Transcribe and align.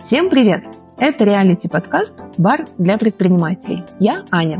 Всем 0.00 0.30
привет! 0.30 0.64
Это 0.96 1.24
реалити-подкаст 1.24 2.22
«Бар 2.38 2.66
для 2.78 2.98
предпринимателей». 2.98 3.82
Я 3.98 4.24
Аня. 4.30 4.58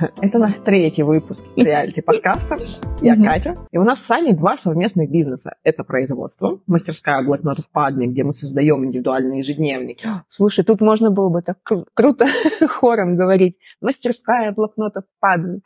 Это 0.20 0.38
наш 0.38 0.54
третий 0.64 1.04
выпуск 1.04 1.44
реалити-подкаста. 1.56 2.58
Я 3.00 3.14
Катя. 3.14 3.54
И 3.70 3.78
у 3.78 3.84
нас 3.84 4.04
с 4.04 4.10
Аней 4.10 4.32
два 4.32 4.58
совместных 4.58 5.08
бизнеса. 5.08 5.54
Это 5.62 5.84
производство, 5.84 6.60
мастерская 6.66 7.22
блокнотов 7.22 7.70
Падни, 7.70 8.06
где 8.06 8.24
мы 8.24 8.32
создаем 8.34 8.84
индивидуальные 8.84 9.38
ежедневники. 9.38 10.08
Слушай, 10.28 10.64
тут 10.64 10.80
можно 10.80 11.10
было 11.10 11.28
бы 11.28 11.42
так 11.42 11.58
кру- 11.68 11.86
круто 11.94 12.26
хором 12.68 13.16
говорить. 13.16 13.58
Мастерская 13.80 14.50
блокнотов 14.50 15.04
Падни. 15.20 15.60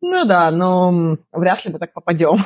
Ну 0.00 0.24
да, 0.24 0.50
но 0.52 1.16
вряд 1.32 1.64
ли 1.64 1.72
мы 1.72 1.78
так 1.80 1.92
попадем. 1.92 2.38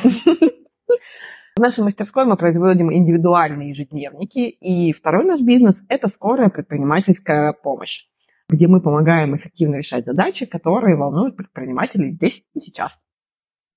В 1.57 1.61
нашей 1.61 1.85
мастерской 1.85 2.25
мы 2.25 2.37
производим 2.37 2.93
индивидуальные 2.93 3.69
ежедневники. 3.69 4.49
И 4.49 4.93
второй 4.93 5.25
наш 5.25 5.41
бизнес– 5.41 5.85
это 5.89 6.09
скорая 6.09 6.49
предпринимательская 6.49 7.53
помощь, 7.53 8.09
где 8.49 8.67
мы 8.67 8.81
помогаем 8.81 9.37
эффективно 9.37 9.77
решать 9.77 10.05
задачи, 10.05 10.47
которые 10.47 10.97
волнуют 10.97 11.37
предпринимателей 11.37 12.11
здесь 12.11 12.43
и 12.55 12.61
сейчас. 12.61 12.99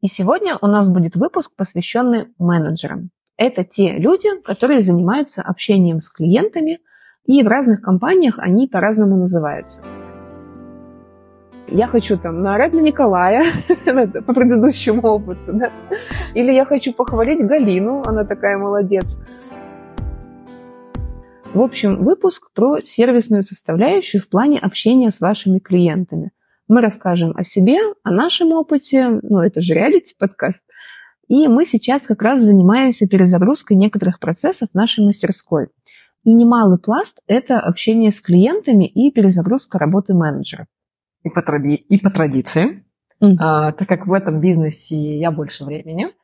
И 0.02 0.08
сегодня 0.08 0.58
у 0.60 0.66
нас 0.66 0.90
будет 0.90 1.16
выпуск, 1.16 1.52
посвященный 1.56 2.30
менеджерам. 2.40 3.12
Это 3.38 3.64
те 3.64 3.94
люди, 3.94 4.30
которые 4.44 4.82
занимаются 4.82 5.44
общением 5.44 6.02
с 6.02 6.10
клиентами, 6.10 6.80
и 7.26 7.44
в 7.44 7.48
разных 7.48 7.82
компаниях 7.82 8.40
они 8.40 8.68
по-разному 8.68 9.18
называются. 9.18 9.84
Я 11.70 11.88
хочу 11.88 12.18
там 12.18 12.42
наорать 12.42 12.72
на 12.72 12.80
Николая 12.80 13.44
по 14.26 14.34
предыдущему 14.34 15.02
опыту, 15.02 15.54
да? 15.54 15.72
или 16.34 16.52
я 16.54 16.64
хочу 16.64 16.94
похвалить 16.94 17.46
Галину, 17.46 18.04
она 18.06 18.24
такая 18.24 18.58
молодец. 18.58 19.18
В 21.54 21.62
общем, 21.62 22.04
выпуск 22.04 22.52
про 22.54 22.80
сервисную 22.84 23.44
составляющую 23.44 24.22
в 24.22 24.30
плане 24.30 24.60
общения 24.60 25.12
с 25.12 25.20
вашими 25.20 25.60
клиентами. 25.60 26.32
Мы 26.70 26.82
расскажем 26.82 27.34
о 27.36 27.44
себе, 27.44 27.78
о 28.04 28.12
нашем 28.12 28.54
опыте, 28.54 29.20
ну 29.22 29.40
это 29.40 29.62
же 29.62 29.74
реалити-подкаст. 29.74 30.60
И 31.28 31.50
мы 31.50 31.66
сейчас 31.66 32.08
как 32.08 32.22
раз 32.22 32.42
занимаемся 32.42 33.08
перезагрузкой 33.08 33.76
некоторых 33.76 34.20
процессов 34.20 34.70
нашей 34.74 35.06
мастерской. 35.06 35.68
И 36.24 36.34
немалый 36.34 36.80
пласт– 36.80 37.22
это 37.28 37.60
общение 37.60 38.12
с 38.12 38.22
клиентами 38.22 38.86
и 38.86 39.12
перезагрузка 39.12 39.78
работы 39.78 40.14
менеджера. 40.14 40.68
И 41.28 41.30
по, 41.30 41.42
тради... 41.42 41.76
и 41.76 42.00
по 42.00 42.10
традиции, 42.10 42.84
mm. 43.22 43.36
а, 43.40 43.72
так 43.74 43.88
как 43.88 44.08
в 44.08 44.14
этом 44.14 44.40
бизнесе 44.40 45.18
я 45.18 45.32
больше 45.32 45.66
времени– 45.66 46.08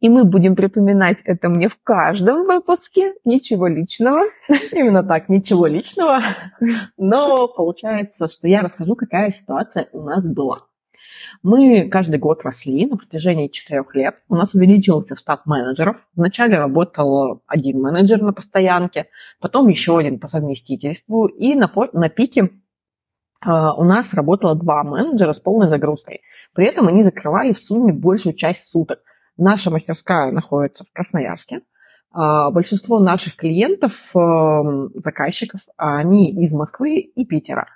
и 0.00 0.10
мы 0.10 0.24
будем 0.24 0.56
припоминать 0.56 1.22
это 1.24 1.48
мне 1.48 1.68
в 1.68 1.78
каждом 1.82 2.44
выпуске. 2.44 3.14
Ничего 3.24 3.66
личного. 3.66 4.24
Именно 4.72 5.02
так, 5.02 5.28
ничего 5.28 5.66
личного. 5.66 6.20
Но 6.98 7.48
получается, 7.48 8.28
что 8.28 8.46
я 8.46 8.60
расскажу, 8.60 8.94
какая 8.94 9.32
ситуация 9.32 9.88
у 9.92 10.02
нас 10.02 10.28
была. 10.28 10.58
Мы 11.42 11.88
каждый 11.88 12.18
год 12.18 12.42
росли 12.42 12.86
на 12.86 12.98
протяжении 12.98 13.48
четырех 13.48 13.94
лет. 13.94 14.16
У 14.28 14.36
нас 14.36 14.54
увеличился 14.54 15.16
штат 15.16 15.46
менеджеров. 15.46 16.06
Вначале 16.14 16.58
работал 16.58 17.42
один 17.46 17.80
менеджер 17.80 18.20
на 18.20 18.32
постоянке, 18.32 19.06
потом 19.40 19.68
еще 19.68 19.98
один 19.98 20.20
по 20.20 20.28
совместительству. 20.28 21.26
И 21.26 21.54
на, 21.54 21.72
на 21.94 22.08
пике 22.10 22.50
у 23.46 23.84
нас 23.84 24.12
работало 24.14 24.54
два 24.54 24.82
менеджера 24.82 25.32
с 25.32 25.40
полной 25.40 25.68
загрузкой. 25.68 26.22
При 26.54 26.66
этом 26.66 26.88
они 26.88 27.02
закрывали 27.02 27.52
в 27.52 27.58
сумме 27.58 27.92
большую 27.92 28.34
часть 28.34 28.68
суток. 28.70 29.00
Наша 29.36 29.70
мастерская 29.70 30.32
находится 30.32 30.84
в 30.84 30.92
Красноярске. 30.92 31.60
А, 32.12 32.50
большинство 32.50 32.98
наших 32.98 33.36
клиентов, 33.36 33.92
эм, 34.14 34.90
заказчиков, 34.94 35.60
они 35.76 36.30
из 36.30 36.52
Москвы 36.52 36.98
и 36.98 37.26
Питера. 37.26 37.68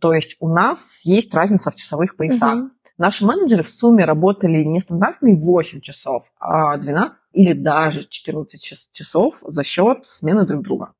То 0.00 0.12
есть 0.12 0.36
у 0.40 0.48
нас 0.48 1.02
есть 1.04 1.34
разница 1.34 1.70
в 1.70 1.74
часовых 1.74 2.16
поясах. 2.16 2.54
Угу. 2.54 2.70
Наши 2.98 3.24
менеджеры 3.24 3.62
в 3.62 3.68
сумме 3.68 4.04
работали 4.04 4.62
не 4.62 4.80
стандартные 4.80 5.36
8 5.36 5.80
часов, 5.80 6.30
а 6.38 6.76
12 6.76 7.16
или 7.32 7.52
даже 7.52 8.04
14 8.04 8.60
часов 8.92 9.42
за 9.42 9.62
счет 9.62 10.04
смены 10.04 10.46
друг 10.46 10.62
друга. 10.62 10.92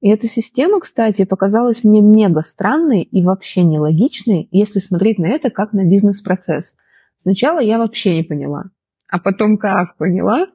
И 0.00 0.10
эта 0.10 0.28
система, 0.28 0.80
кстати, 0.80 1.24
показалась 1.24 1.82
мне 1.82 2.00
мега 2.00 2.42
странной 2.42 3.02
и 3.02 3.24
вообще 3.24 3.62
нелогичной, 3.62 4.48
если 4.50 4.78
смотреть 4.78 5.18
на 5.18 5.26
это 5.26 5.50
как 5.50 5.72
на 5.72 5.84
бизнес-процесс. 5.84 6.76
Сначала 7.16 7.60
я 7.60 7.78
вообще 7.78 8.16
не 8.16 8.22
поняла, 8.22 8.64
а 9.08 9.18
потом 9.18 9.56
как, 9.56 9.96
поняла? 9.96 10.46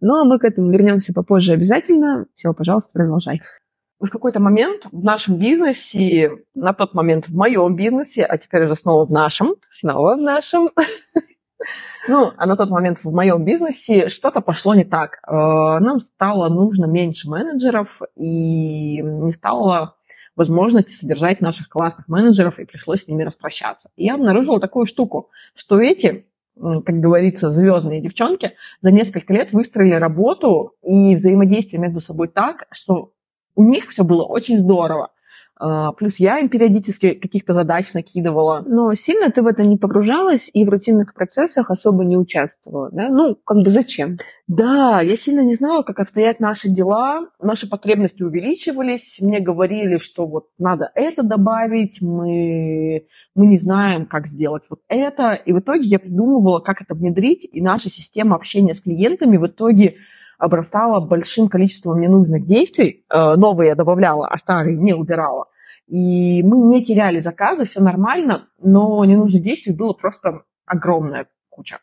Но 0.00 0.24
мы 0.24 0.38
к 0.38 0.44
этому 0.44 0.70
вернемся 0.70 1.12
попозже 1.12 1.52
обязательно. 1.52 2.26
Все, 2.34 2.52
пожалуйста, 2.54 2.92
продолжай. 2.92 3.42
В 3.98 4.08
какой-то 4.08 4.40
момент 4.40 4.86
в 4.92 5.04
нашем 5.04 5.38
бизнесе, 5.38 6.30
на 6.54 6.72
тот 6.72 6.94
момент 6.94 7.28
в 7.28 7.34
моем 7.34 7.76
бизнесе, 7.76 8.24
а 8.24 8.36
теперь 8.38 8.64
уже 8.64 8.76
снова 8.76 9.06
в 9.06 9.10
нашем. 9.10 9.54
Снова 9.70 10.16
в 10.16 10.20
нашем. 10.20 10.70
Ну, 12.08 12.32
а 12.36 12.46
на 12.46 12.56
тот 12.56 12.70
момент 12.70 13.00
в 13.02 13.12
моем 13.12 13.44
бизнесе 13.44 14.08
что-то 14.08 14.40
пошло 14.40 14.74
не 14.74 14.84
так. 14.84 15.18
Э, 15.26 15.32
нам 15.80 16.00
стало 16.00 16.48
нужно 16.48 16.86
меньше 16.86 17.28
менеджеров 17.28 18.02
и 18.14 19.00
не 19.02 19.32
стало 19.32 19.96
возможности 20.36 20.92
содержать 20.92 21.40
наших 21.40 21.68
классных 21.68 22.08
менеджеров, 22.08 22.58
и 22.58 22.66
пришлось 22.66 23.04
с 23.04 23.08
ними 23.08 23.22
распрощаться. 23.22 23.90
И 23.96 24.04
я 24.04 24.14
обнаружила 24.14 24.60
такую 24.60 24.86
штуку, 24.86 25.30
что 25.54 25.80
эти 25.80 26.26
как 26.58 27.00
говорится, 27.00 27.50
звездные 27.50 28.00
девчонки 28.00 28.52
за 28.80 28.90
несколько 28.90 29.34
лет 29.34 29.52
выстроили 29.52 29.94
работу 29.94 30.72
и 30.82 31.14
взаимодействие 31.14 31.80
между 31.80 32.00
собой 32.00 32.28
так, 32.28 32.66
что 32.70 33.12
у 33.54 33.62
них 33.62 33.90
все 33.90 34.04
было 34.04 34.24
очень 34.24 34.58
здорово. 34.58 35.10
А, 35.58 35.92
плюс 35.92 36.16
я 36.16 36.38
им 36.38 36.48
периодически 36.48 37.14
каких-то 37.14 37.54
задач 37.54 37.94
накидывала. 37.94 38.62
Но 38.66 38.94
сильно 38.94 39.30
ты 39.30 39.42
в 39.42 39.46
это 39.46 39.62
не 39.62 39.78
погружалась 39.78 40.50
и 40.52 40.64
в 40.64 40.68
рутинных 40.68 41.14
процессах 41.14 41.70
особо 41.70 42.04
не 42.04 42.16
участвовала, 42.16 42.90
да? 42.92 43.08
Ну, 43.08 43.36
как 43.36 43.58
бы 43.58 43.70
зачем? 43.70 44.18
Да, 44.48 45.00
я 45.00 45.16
сильно 45.16 45.40
не 45.40 45.54
знала, 45.54 45.82
как 45.82 45.98
обстоят 45.98 46.40
наши 46.40 46.68
дела. 46.68 47.28
Наши 47.40 47.68
потребности 47.68 48.22
увеличивались. 48.22 49.18
Мне 49.20 49.40
говорили, 49.40 49.96
что 49.96 50.26
вот 50.26 50.48
надо 50.58 50.90
это 50.94 51.22
добавить, 51.22 52.02
мы, 52.02 53.06
мы 53.34 53.46
не 53.46 53.56
знаем, 53.56 54.04
как 54.04 54.26
сделать 54.26 54.64
вот 54.68 54.80
это. 54.88 55.32
И 55.32 55.54
в 55.54 55.60
итоге 55.60 55.88
я 55.88 55.98
придумывала, 55.98 56.60
как 56.60 56.82
это 56.82 56.94
внедрить. 56.94 57.48
И 57.50 57.62
наша 57.62 57.88
система 57.88 58.36
общения 58.36 58.74
с 58.74 58.82
клиентами 58.82 59.38
в 59.38 59.46
итоге 59.46 59.96
обрастала 60.38 61.00
большим 61.00 61.48
количеством 61.48 62.00
ненужных 62.00 62.46
действий. 62.46 63.04
Э, 63.10 63.36
новые 63.36 63.68
я 63.68 63.74
добавляла, 63.74 64.28
а 64.28 64.38
старые 64.38 64.76
не 64.76 64.94
убирала. 64.94 65.46
И 65.86 66.42
мы 66.42 66.58
не 66.58 66.84
теряли 66.84 67.20
заказы, 67.20 67.64
все 67.64 67.80
нормально, 67.80 68.48
но 68.58 69.04
ненужных 69.04 69.42
действий 69.42 69.72
было 69.72 69.92
просто 69.92 70.42
огромная 70.66 71.26
куча. 71.48 71.78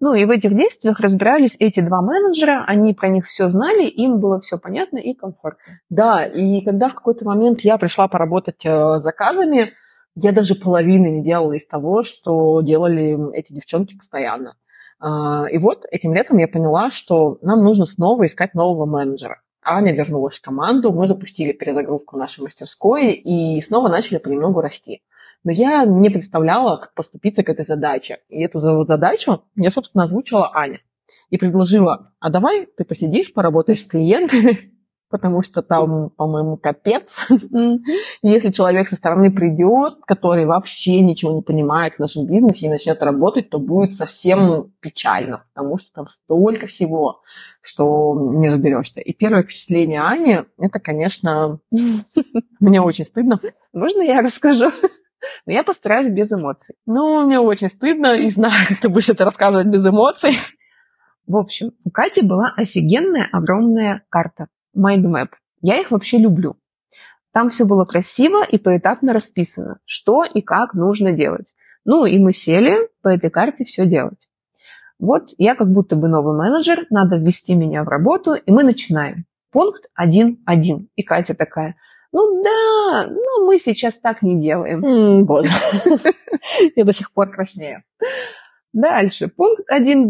Ну 0.00 0.14
и 0.14 0.24
в 0.24 0.30
этих 0.30 0.54
действиях 0.56 0.98
разбирались 0.98 1.56
эти 1.60 1.78
два 1.78 2.02
менеджера, 2.02 2.64
они 2.66 2.92
про 2.92 3.06
них 3.06 3.24
все 3.26 3.48
знали, 3.48 3.84
им 3.84 4.18
было 4.18 4.40
все 4.40 4.58
понятно 4.58 4.98
и 4.98 5.14
комфортно. 5.14 5.80
Да, 5.90 6.24
и 6.24 6.60
когда 6.62 6.88
в 6.88 6.94
какой-то 6.94 7.24
момент 7.24 7.60
я 7.60 7.78
пришла 7.78 8.08
поработать 8.08 8.64
э, 8.64 8.98
заказами, 8.98 9.74
я 10.16 10.32
даже 10.32 10.56
половины 10.56 11.06
не 11.08 11.22
делала 11.22 11.52
из 11.52 11.66
того, 11.66 12.02
что 12.02 12.60
делали 12.62 13.32
эти 13.32 13.52
девчонки 13.52 13.96
постоянно. 13.96 14.56
А, 15.02 15.46
и 15.50 15.58
вот 15.58 15.84
этим 15.90 16.14
летом 16.14 16.38
я 16.38 16.46
поняла, 16.46 16.90
что 16.92 17.38
нам 17.42 17.64
нужно 17.64 17.86
снова 17.86 18.24
искать 18.26 18.54
нового 18.54 18.86
менеджера. 18.86 19.42
Аня 19.64 19.92
вернулась 19.92 20.38
в 20.38 20.40
команду, 20.40 20.92
мы 20.92 21.08
запустили 21.08 21.52
перезагрузку 21.52 22.16
нашей 22.16 22.44
мастерской 22.44 23.12
и 23.12 23.60
снова 23.62 23.88
начали 23.88 24.18
понемногу 24.18 24.60
расти. 24.60 25.02
Но 25.42 25.50
я 25.50 25.84
не 25.84 26.08
представляла, 26.08 26.76
как 26.76 26.94
поступиться 26.94 27.42
к 27.42 27.48
этой 27.48 27.64
задаче. 27.64 28.18
И 28.28 28.40
эту 28.42 28.60
задачу 28.60 29.42
мне, 29.56 29.70
собственно, 29.70 30.04
озвучила 30.04 30.50
Аня. 30.54 30.80
И 31.30 31.36
предложила, 31.36 32.12
а 32.20 32.30
давай 32.30 32.66
ты 32.66 32.84
посидишь, 32.84 33.34
поработаешь 33.34 33.80
с 33.80 33.84
клиентами, 33.84 34.71
потому 35.12 35.42
что 35.42 35.62
там, 35.62 36.10
по-моему, 36.10 36.56
капец. 36.56 37.20
Если 38.22 38.50
человек 38.50 38.88
со 38.88 38.96
стороны 38.96 39.30
придет, 39.30 39.98
который 40.06 40.46
вообще 40.46 41.00
ничего 41.00 41.32
не 41.32 41.42
понимает 41.42 41.94
в 41.94 41.98
нашем 42.00 42.26
бизнесе 42.26 42.66
и 42.66 42.70
начнет 42.70 43.00
работать, 43.02 43.50
то 43.50 43.58
будет 43.58 43.94
совсем 43.94 44.72
печально, 44.80 45.44
потому 45.54 45.76
что 45.76 45.92
там 45.92 46.08
столько 46.08 46.66
всего, 46.66 47.20
что 47.60 48.18
не 48.32 48.48
разберешься. 48.48 49.00
И 49.00 49.12
первое 49.12 49.42
впечатление 49.42 50.00
Ани, 50.00 50.40
это, 50.58 50.80
конечно, 50.80 51.60
мне 52.58 52.80
очень 52.80 53.04
стыдно. 53.04 53.38
Можно 53.74 54.00
я 54.00 54.22
расскажу? 54.22 54.70
Но 55.46 55.52
я 55.52 55.62
постараюсь 55.62 56.08
без 56.08 56.32
эмоций. 56.32 56.74
Ну, 56.86 57.24
мне 57.26 57.38
очень 57.38 57.68
стыдно, 57.68 58.18
не 58.18 58.30
знаю, 58.30 58.66
как 58.68 58.80
ты 58.80 58.88
будешь 58.88 59.10
это 59.10 59.24
рассказывать 59.24 59.68
без 59.68 59.86
эмоций. 59.86 60.32
В 61.26 61.36
общем, 61.36 61.70
у 61.84 61.90
Кати 61.90 62.22
была 62.22 62.52
офигенная 62.56 63.28
огромная 63.30 64.04
карта 64.08 64.48
mindmap. 64.76 65.28
Я 65.60 65.80
их 65.80 65.90
вообще 65.90 66.18
люблю. 66.18 66.56
Там 67.32 67.48
все 67.48 67.64
было 67.64 67.84
красиво 67.84 68.44
и 68.44 68.58
поэтапно 68.58 69.12
расписано, 69.12 69.78
что 69.86 70.24
и 70.24 70.42
как 70.42 70.74
нужно 70.74 71.12
делать. 71.12 71.54
Ну 71.84 72.04
и 72.04 72.18
мы 72.18 72.32
сели 72.32 72.88
по 73.02 73.08
этой 73.08 73.30
карте 73.30 73.64
все 73.64 73.86
делать. 73.86 74.28
Вот 74.98 75.30
я 75.38 75.54
как 75.54 75.72
будто 75.72 75.96
бы 75.96 76.08
новый 76.08 76.36
менеджер, 76.36 76.86
надо 76.90 77.16
ввести 77.16 77.54
меня 77.54 77.82
в 77.82 77.88
работу, 77.88 78.34
и 78.34 78.50
мы 78.52 78.62
начинаем. 78.62 79.24
Пункт 79.50 79.90
1.1. 80.00 80.86
И 80.94 81.02
Катя 81.02 81.34
такая, 81.34 81.74
Ну 82.12 82.42
да, 82.42 83.08
но 83.08 83.46
мы 83.46 83.58
сейчас 83.58 83.98
так 83.98 84.22
не 84.22 84.40
делаем. 84.40 84.84
М, 84.84 85.24
Боже, 85.24 85.50
я 86.76 86.84
до 86.84 86.92
сих 86.92 87.12
пор 87.12 87.30
краснею. 87.30 87.82
Дальше, 88.72 89.28
пункт 89.28 89.64
1.2. 89.70 90.06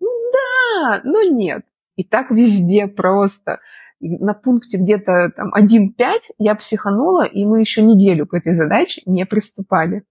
Ну 0.00 0.08
да, 0.32 1.00
но 1.04 1.22
нет. 1.22 1.64
И 1.96 2.04
так 2.04 2.30
везде 2.30 2.86
просто. 2.86 3.60
На 4.00 4.34
пункте 4.34 4.76
где-то 4.76 5.32
там 5.36 5.52
1.5 5.54 6.34
я 6.38 6.54
психанула, 6.54 7.24
и 7.24 7.44
мы 7.46 7.60
еще 7.60 7.82
неделю 7.82 8.26
к 8.26 8.34
этой 8.34 8.52
задаче 8.52 9.02
не 9.06 9.24
приступали. 9.24 10.04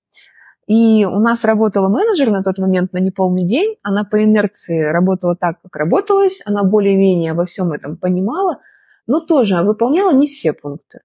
И 0.67 1.05
у 1.05 1.19
нас 1.19 1.43
работала 1.43 1.89
менеджер 1.89 2.31
на 2.31 2.41
тот 2.41 2.57
момент 2.57 2.93
на 2.93 2.99
неполный 2.99 3.45
день. 3.45 3.75
Она 3.83 4.05
по 4.05 4.23
инерции 4.23 4.81
работала 4.81 5.35
так, 5.35 5.61
как 5.61 5.75
работалась. 5.75 6.41
Она 6.45 6.63
более-менее 6.63 7.33
во 7.33 7.45
всем 7.45 7.73
этом 7.73 7.97
понимала, 7.97 8.59
но 9.05 9.19
тоже 9.19 9.61
выполняла 9.61 10.13
не 10.13 10.27
все 10.27 10.53
пункты. 10.53 11.01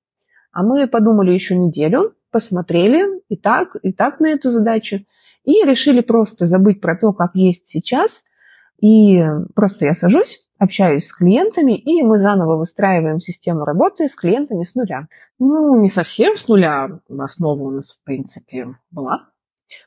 А 0.52 0.62
мы 0.62 0.86
подумали 0.86 1.32
еще 1.32 1.56
неделю, 1.56 2.14
посмотрели 2.30 3.20
и 3.28 3.36
так, 3.36 3.76
и 3.82 3.92
так 3.92 4.20
на 4.20 4.28
эту 4.28 4.48
задачу, 4.48 5.00
и 5.44 5.64
решили 5.64 6.00
просто 6.00 6.46
забыть 6.46 6.80
про 6.80 6.96
то, 6.96 7.12
как 7.12 7.34
есть 7.34 7.66
сейчас. 7.66 8.24
И 8.80 9.24
просто 9.56 9.86
я 9.86 9.94
сажусь, 9.94 10.40
общаюсь 10.58 11.06
с 11.06 11.12
клиентами, 11.12 11.74
и 11.76 12.02
мы 12.02 12.18
заново 12.18 12.56
выстраиваем 12.56 13.20
систему 13.20 13.64
работы 13.64 14.08
с 14.08 14.16
клиентами 14.16 14.64
с 14.64 14.74
нуля. 14.74 15.08
Ну, 15.38 15.80
не 15.80 15.88
совсем 15.88 16.36
с 16.36 16.48
нуля. 16.48 17.00
Основа 17.18 17.62
у 17.62 17.70
нас, 17.70 17.92
в 17.92 18.04
принципе, 18.04 18.74
была. 18.90 19.28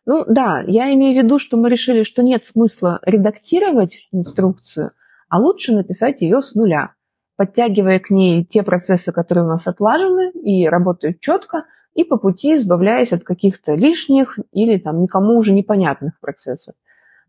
Ну 0.05 0.23
да, 0.27 0.63
я 0.67 0.93
имею 0.93 1.19
в 1.19 1.23
виду, 1.23 1.39
что 1.39 1.57
мы 1.57 1.69
решили, 1.69 2.03
что 2.03 2.23
нет 2.23 2.45
смысла 2.45 2.99
редактировать 3.03 4.07
инструкцию, 4.11 4.91
а 5.27 5.39
лучше 5.39 5.73
написать 5.73 6.21
ее 6.21 6.41
с 6.41 6.55
нуля, 6.55 6.93
подтягивая 7.35 7.99
к 7.99 8.09
ней 8.09 8.45
те 8.45 8.63
процессы, 8.63 9.11
которые 9.11 9.45
у 9.45 9.47
нас 9.47 9.67
отлажены 9.67 10.31
и 10.31 10.67
работают 10.67 11.19
четко, 11.19 11.65
и 11.93 12.03
по 12.03 12.17
пути 12.17 12.55
избавляясь 12.55 13.11
от 13.11 13.23
каких-то 13.23 13.73
лишних 13.73 14.37
или 14.51 14.77
там 14.77 15.01
никому 15.01 15.37
уже 15.37 15.51
непонятных 15.51 16.19
процессов. 16.19 16.75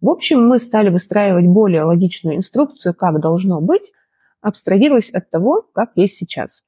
В 0.02 0.08
общем, 0.08 0.48
мы 0.48 0.58
стали 0.58 0.88
выстраивать 0.90 1.46
более 1.46 1.84
логичную 1.84 2.36
инструкцию, 2.36 2.92
как 2.92 3.20
должно 3.20 3.60
быть, 3.60 3.92
абстрагируясь 4.40 5.10
от 5.10 5.30
того, 5.30 5.62
как 5.72 5.92
есть 5.94 6.16
сейчас. 6.16 6.64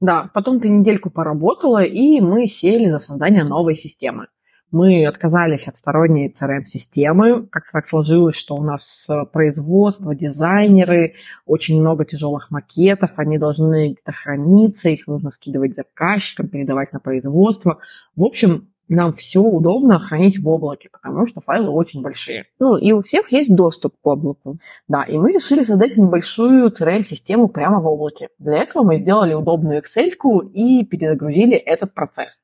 Да, 0.00 0.28
потом 0.34 0.58
ты 0.58 0.68
недельку 0.68 1.08
поработала, 1.08 1.84
и 1.84 2.20
мы 2.20 2.48
сели 2.48 2.90
за 2.90 2.98
создание 2.98 3.44
новой 3.44 3.76
системы. 3.76 4.26
Мы 4.72 5.06
отказались 5.06 5.68
от 5.68 5.76
сторонней 5.76 6.34
CRM-системы. 6.36 7.46
Как-то 7.46 7.70
так 7.74 7.86
сложилось, 7.86 8.34
что 8.34 8.56
у 8.56 8.64
нас 8.64 9.06
э, 9.08 9.24
производство, 9.32 10.12
дизайнеры, 10.16 11.14
очень 11.46 11.80
много 11.80 12.04
тяжелых 12.04 12.50
макетов, 12.50 13.12
они 13.18 13.38
должны 13.38 13.92
где-то 13.92 14.10
храниться, 14.10 14.88
их 14.88 15.06
нужно 15.06 15.30
скидывать 15.30 15.76
заказчикам, 15.76 16.48
передавать 16.48 16.92
на 16.92 16.98
производство. 16.98 17.78
В 18.16 18.24
общем, 18.24 18.73
нам 18.88 19.12
все 19.12 19.40
удобно 19.40 19.98
хранить 19.98 20.38
в 20.38 20.48
облаке, 20.48 20.88
потому 20.90 21.26
что 21.26 21.40
файлы 21.40 21.70
очень 21.70 22.02
большие. 22.02 22.44
Ну, 22.58 22.76
и 22.76 22.92
у 22.92 23.02
всех 23.02 23.32
есть 23.32 23.54
доступ 23.54 23.94
к 24.00 24.06
облаку. 24.06 24.58
Да, 24.88 25.02
и 25.02 25.16
мы 25.16 25.32
решили 25.32 25.62
создать 25.62 25.96
небольшую 25.96 26.70
CRM-систему 26.70 27.48
прямо 27.48 27.80
в 27.80 27.86
облаке. 27.86 28.28
Для 28.38 28.58
этого 28.58 28.84
мы 28.84 28.96
сделали 28.96 29.34
удобную 29.34 29.82
Excel 29.82 30.10
и 30.52 30.84
перезагрузили 30.84 31.56
этот 31.56 31.94
процесс. 31.94 32.40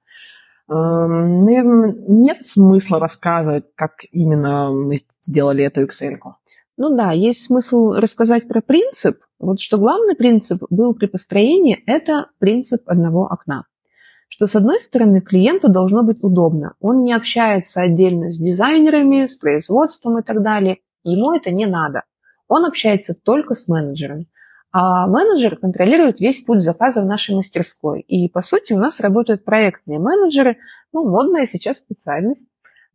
Эм, 0.68 1.44
Наверное, 1.44 1.94
нет 2.08 2.42
смысла 2.44 3.00
рассказывать, 3.00 3.64
как 3.74 4.04
именно 4.12 4.70
мы 4.70 4.98
сделали 5.22 5.64
эту 5.64 5.82
Excel. 5.82 6.18
Ну 6.76 6.96
да, 6.96 7.12
есть 7.12 7.44
смысл 7.44 7.92
рассказать 7.92 8.48
про 8.48 8.62
принцип. 8.62 9.18
Вот 9.38 9.60
что 9.60 9.78
главный 9.78 10.14
принцип 10.14 10.62
был 10.70 10.94
при 10.94 11.06
построении– 11.06 11.82
это 11.86 12.28
принцип 12.38 12.82
одного 12.86 13.26
окна. 13.26 13.64
Что 14.32 14.46
с 14.46 14.54
одной 14.54 14.80
стороны 14.80 15.20
клиенту 15.20 15.68
должно 15.70 16.02
быть 16.04 16.22
удобно. 16.22 16.74
Он 16.80 17.02
не 17.02 17.12
общается 17.12 17.82
отдельно 17.82 18.30
с 18.30 18.38
дизайнерами, 18.38 19.26
с 19.26 19.34
производством 19.34 20.18
и 20.18 20.22
так 20.22 20.42
далее. 20.42 20.78
Ему 21.02 21.34
это 21.34 21.50
не 21.50 21.66
надо. 21.66 22.04
Он 22.48 22.64
общается 22.64 23.14
только 23.14 23.54
с 23.54 23.66
менеджером. 23.68 24.26
А 24.72 25.08
менеджер 25.08 25.56
контролирует 25.56 26.20
весь 26.20 26.38
путь 26.44 26.62
заказа 26.62 27.02
в 27.02 27.06
нашей 27.06 27.34
мастерской. 27.34 28.02
И, 28.02 28.28
по 28.28 28.40
сути, 28.40 28.72
у 28.72 28.78
нас 28.78 29.00
работают 29.00 29.44
проектные 29.44 29.98
менеджеры, 29.98 30.58
ну, 30.92 31.08
модная 31.08 31.44
сейчас 31.44 31.78
специальность. 31.78 32.48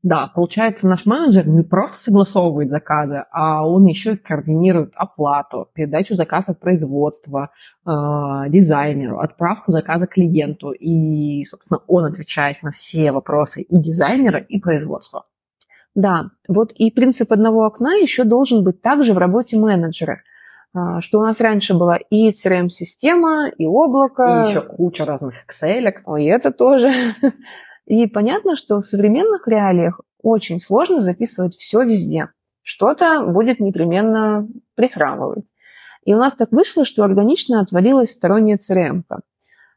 Да, 0.06 0.31
получается, 0.36 0.88
наш 0.88 1.07
менеджер 1.07 1.48
не 1.48 1.63
просто 1.63 2.00
согласовывает 2.00 2.69
заказы, 2.69 3.24
а 3.31 3.68
он 3.68 3.88
еще 3.88 4.13
и 4.13 4.18
координирует 4.18 4.92
оплату, 4.94 5.68
передачу 5.74 6.13
заказа 6.13 6.54
в 6.54 6.60
производство, 6.60 7.50
э, 7.88 7.90
дизайнеру, 8.50 9.19
отправку 9.19 9.72
заказа 9.72 10.06
клиенту. 10.06 10.74
И, 10.74 11.44
собственно, 11.46 11.80
он 11.88 12.06
отвечает 12.06 12.62
на 12.62 12.69
все 12.69 13.12
вопросы 13.12 13.63
и 13.63 13.81
дизайнера, 13.81 14.38
и 14.38 14.60
производства. 14.60 15.25
Да, 15.96 16.25
вот 16.48 16.72
и 16.74 16.92
принцип 16.92 17.31
одного 17.31 17.66
окна 17.66 17.96
еще 17.96 18.25
должен 18.25 18.63
быть 18.63 18.84
также 18.84 19.16
в 19.16 19.18
работе 19.18 19.57
менеджера. 19.57 20.22
А, 20.75 21.02
Что 21.02 21.18
у 21.18 21.24
нас 21.24 21.42
раньше 21.42 21.74
была 21.74 21.98
и 21.98 22.30
CRM-система, 22.30 23.50
и 23.57 23.66
облако. 23.66 24.46
И 24.46 24.50
еще 24.52 24.62
куча 24.62 25.04
разных 25.04 25.34
Excel. 25.50 25.92
Ой, 26.06 26.25
это 26.25 26.52
тоже. 26.52 26.94
И 27.86 28.08
понятно, 28.08 28.56
что 28.56 28.82
в 28.82 28.86
современных 28.86 29.48
реалиях 29.48 30.02
очень 30.22 30.60
сложно 30.60 31.02
записывать 31.02 31.56
все 31.56 31.84
везде. 31.84 32.30
Что-то 32.64 33.24
будет 33.24 33.60
непременно 33.60 34.48
прихрамывать. 34.74 35.46
И 36.04 36.14
у 36.14 36.18
нас 36.18 36.36
так 36.36 36.52
вышло, 36.52 36.84
что 36.84 37.04
органично 37.04 37.62
отвалилась 37.62 38.12
сторонняя 38.12 38.58
CRM. 38.58 39.04
-ка. 39.08 39.20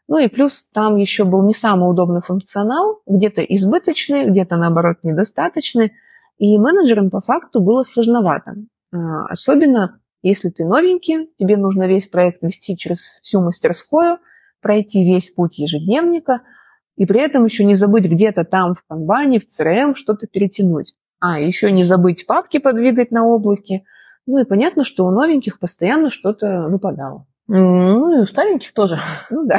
Ну 0.09 0.19
и 0.19 0.29
плюс 0.29 0.65
там 0.73 0.97
еще 0.97 1.25
был 1.25 1.47
не 1.47 1.53
самый 1.53 1.91
удобный 1.91 2.23
функционал, 2.23 3.03
где-то 3.07 3.43
избыточный, 3.43 4.31
где-то 4.31 4.57
наоборот 4.57 4.99
недостаточный. 5.03 5.93
И 6.39 6.57
менеджерам 6.57 7.11
по 7.11 7.21
факту 7.21 7.61
было 7.61 7.83
сложновато. 7.83 8.55
А, 8.93 9.27
Особенно 9.27 10.01
если 10.23 10.49
ты 10.49 10.65
новенький, 10.65 11.31
тебе 11.37 11.59
нужно 11.59 11.87
весь 11.87 12.09
проект 12.09 12.43
вести 12.43 12.77
через 12.77 13.19
всю 13.23 13.43
мастерскую, 13.43 14.19
пройти 14.63 15.05
весь 15.05 15.31
путь 15.31 15.59
ежедневника– 15.59 16.41
и 16.99 17.07
при 17.07 17.21
этом 17.21 17.45
еще 17.45 17.65
не 17.65 17.75
забыть 17.75 18.07
где-то 18.07 18.45
там 18.45 18.75
в 18.75 18.83
канбане, 18.89 19.39
в 19.39 19.45
CRM 19.45 19.95
что-то 19.95 20.27
перетянуть. 20.27 20.95
А, 21.21 21.39
еще 21.39 21.71
не 21.71 21.85
забыть 21.85 22.27
папки 22.27 22.59
подвигать 22.59 23.13
на 23.13 23.25
облаке. 23.25 23.85
Ну 24.27 24.39
и 24.39 24.45
понятно, 24.45 24.83
что 24.83 25.07
у 25.07 25.11
новеньких 25.11 25.61
постоянно 25.61 26.11
что-то 26.11 26.67
выпадало. 26.69 27.25
Ну 27.47 28.19
и 28.19 28.21
у 28.21 28.27
стареньких 28.27 28.75
тоже. 28.75 28.99
Ну 29.31 29.47
да. 29.47 29.59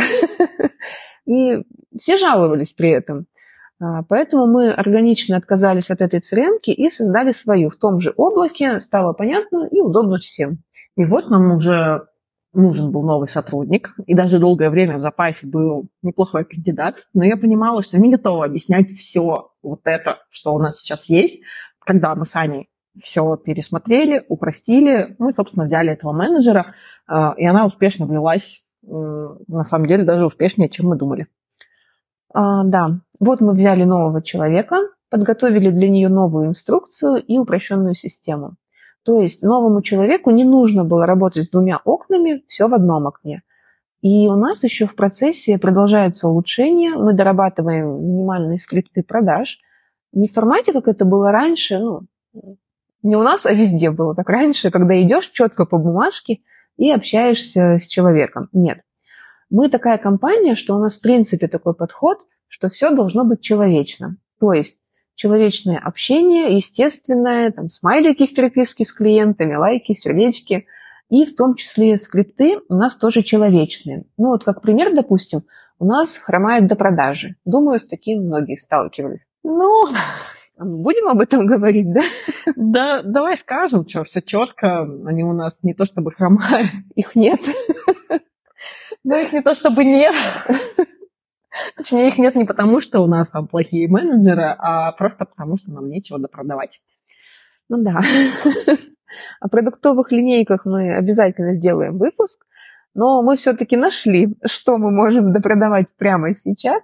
И 1.25 1.63
все 1.97 2.17
жаловались 2.17 2.73
при 2.73 2.89
этом. 2.89 3.25
А, 3.79 4.03
Поэтому 4.03 4.45
мы 4.45 4.71
органично 4.71 5.37
отказались 5.37 5.91
от 5.91 6.01
этой 6.01 6.19
crm 6.19 6.59
и 6.65 6.89
создали 6.89 7.31
свою 7.31 7.69
в 7.69 7.77
том 7.77 8.01
же 8.01 8.13
облаке. 8.17 8.81
Стало 8.81 9.13
понятно 9.13 9.65
и 9.71 9.79
удобно 9.79 10.17
всем. 10.17 10.57
И 10.97 11.05
вот 11.05 11.29
нам 11.29 11.55
уже 11.55 12.05
нужен 12.53 12.91
был 12.91 13.03
новый 13.03 13.27
сотрудник, 13.27 13.93
и 14.05 14.13
даже 14.13 14.39
долгое 14.39 14.69
время 14.69 14.97
в 14.97 15.01
запасе 15.01 15.47
был 15.47 15.87
неплохой 16.01 16.45
кандидат, 16.45 16.95
но 17.13 17.23
я 17.23 17.37
понимала, 17.37 17.83
что 17.83 17.97
не 17.97 18.09
готова 18.09 18.45
объяснять 18.45 18.89
все 18.91 19.51
вот 19.61 19.81
это, 19.83 20.19
что 20.29 20.53
у 20.53 20.59
нас 20.59 20.79
сейчас 20.79 21.09
есть, 21.09 21.41
когда 21.79 22.15
мы 22.15 22.25
с 22.25 22.35
Аней 22.35 22.69
все 22.99 23.37
пересмотрели, 23.37 24.25
упростили, 24.27 25.15
мы, 25.19 25.31
собственно, 25.31 25.65
взяли 25.65 25.91
этого 25.91 26.11
менеджера, 26.11 26.73
э, 27.07 27.33
и 27.37 27.45
она 27.45 27.65
успешно 27.65 28.05
влилась, 28.05 28.63
на 28.81 29.65
самом 29.65 29.85
деле, 29.85 30.03
даже 30.03 30.25
успешнее, 30.25 30.69
чем 30.69 30.87
мы 30.87 30.97
думали. 30.97 31.27
А, 32.33 32.63
да, 32.63 33.01
вот 33.19 33.41
мы 33.41 33.53
взяли 33.53 33.83
нового 33.83 34.21
человека, 34.21 34.77
подготовили 35.09 35.69
для 35.69 35.89
нее 35.89 36.09
новую 36.09 36.47
инструкцию 36.47 37.23
и 37.23 37.37
упрощенную 37.37 37.95
систему. 37.95 38.55
То 39.03 39.19
есть 39.21 39.41
новому 39.41 39.81
человеку 39.81 40.31
не 40.31 40.43
нужно 40.43 40.83
было 40.83 41.05
работать 41.05 41.43
с 41.43 41.49
двумя 41.49 41.79
окнами, 41.83 42.43
все 42.47 42.67
в 42.67 42.73
одном 42.73 43.07
окне. 43.07 43.43
И 44.01 44.27
у 44.27 44.35
нас 44.35 44.63
еще 44.63 44.85
в 44.85 44.95
процессе 44.95 45.57
продолжаются 45.57 46.27
улучшения. 46.27 46.91
Мы 46.91 47.13
дорабатываем 47.13 48.01
минимальные 48.01 48.59
скрипты 48.59 49.03
продаж. 49.03 49.59
Не 50.13 50.27
в 50.27 50.33
формате, 50.33 50.73
как 50.73 50.87
это 50.87 51.05
было 51.05 51.31
раньше, 51.31 51.79
ну, 51.79 52.01
не 53.03 53.15
у 53.15 53.21
нас, 53.21 53.45
а 53.45 53.53
везде 53.53 53.91
было 53.91 54.15
так 54.15 54.29
раньше, 54.29 54.71
когда 54.71 55.01
идешь 55.01 55.29
четко 55.29 55.65
по 55.65 55.77
бумажке 55.77 56.39
и 56.77 56.91
общаешься 56.91 57.77
с 57.77 57.87
человеком. 57.87 58.49
Нет. 58.51 58.81
Мы 59.49 59.69
такая 59.69 59.97
компания, 59.97 60.55
что 60.55 60.75
у 60.75 60.79
нас 60.79 60.97
в 60.97 61.01
принципе 61.01 61.47
такой 61.47 61.73
подход, 61.73 62.19
что 62.47 62.69
все 62.69 62.91
должно 62.91 63.25
быть 63.25 63.41
человечно. 63.41 64.17
То 64.39 64.53
есть 64.53 64.78
человечное 65.19 65.77
общение, 65.77 66.55
естественное, 66.55 67.51
там, 67.51 67.67
смайлики 67.67 68.25
в 68.25 68.33
переписке 68.33 68.85
с 68.85 68.93
клиентами, 68.93 69.53
лайки, 69.53 69.93
сердечки, 69.93 70.65
и 71.09 71.25
в 71.25 71.35
том 71.35 71.55
числе 71.55 71.97
скрипты 71.97 72.59
у 72.69 72.75
нас 72.75 72.95
тоже 72.95 73.21
человечные. 73.21 74.05
Ну 74.17 74.29
вот 74.29 74.45
как 74.45 74.61
пример, 74.61 74.95
допустим, 74.95 75.41
у 75.77 75.85
нас 75.85 76.17
хромает 76.17 76.67
до 76.67 76.77
продажи. 76.77 77.35
Думаю, 77.43 77.79
с 77.79 77.85
таким 77.85 78.27
многие 78.27 78.55
сталкивались. 78.55 79.19
Ну, 79.43 79.69
Будем 80.57 81.09
об 81.09 81.19
этом 81.19 81.45
говорить, 81.45 81.91
да? 81.91 82.01
да, 82.55 83.01
давай 83.03 83.35
скажем, 83.35 83.85
что 83.87 84.05
все 84.05 84.21
четко, 84.21 84.83
они 85.05 85.25
у 85.25 85.33
нас 85.33 85.59
не 85.63 85.73
то 85.73 85.85
чтобы 85.85 86.13
хромают, 86.13 86.69
Их 86.95 87.13
нет. 87.15 87.41
но 89.03 89.17
их 89.17 89.33
не 89.33 89.41
то 89.41 89.53
чтобы 89.53 89.83
нет. 89.83 90.15
Точнее, 91.75 92.09
их 92.09 92.17
нет 92.17 92.35
не 92.35 92.45
потому, 92.45 92.81
что 92.81 93.01
у 93.01 93.07
нас 93.07 93.29
там 93.29 93.47
плохие 93.47 93.87
менеджеры, 93.87 94.55
а 94.57 94.91
просто 94.91 95.25
потому, 95.25 95.57
что 95.57 95.71
нам 95.71 95.89
нечего 95.89 96.19
допродавать. 96.19 96.81
Ну 97.69 97.83
да. 97.83 98.01
О 99.39 99.49
продуктовых 99.49 100.11
линейках 100.11 100.65
мы 100.65 100.95
обязательно 100.95 101.53
сделаем 101.53 101.97
выпуск, 101.97 102.45
но 102.93 103.23
мы 103.23 103.35
все-таки 103.35 103.75
нашли, 103.77 104.37
что 104.45 104.77
мы 104.77 104.91
можем 104.91 105.33
допродавать 105.33 105.87
прямо 105.97 106.35
сейчас, 106.35 106.83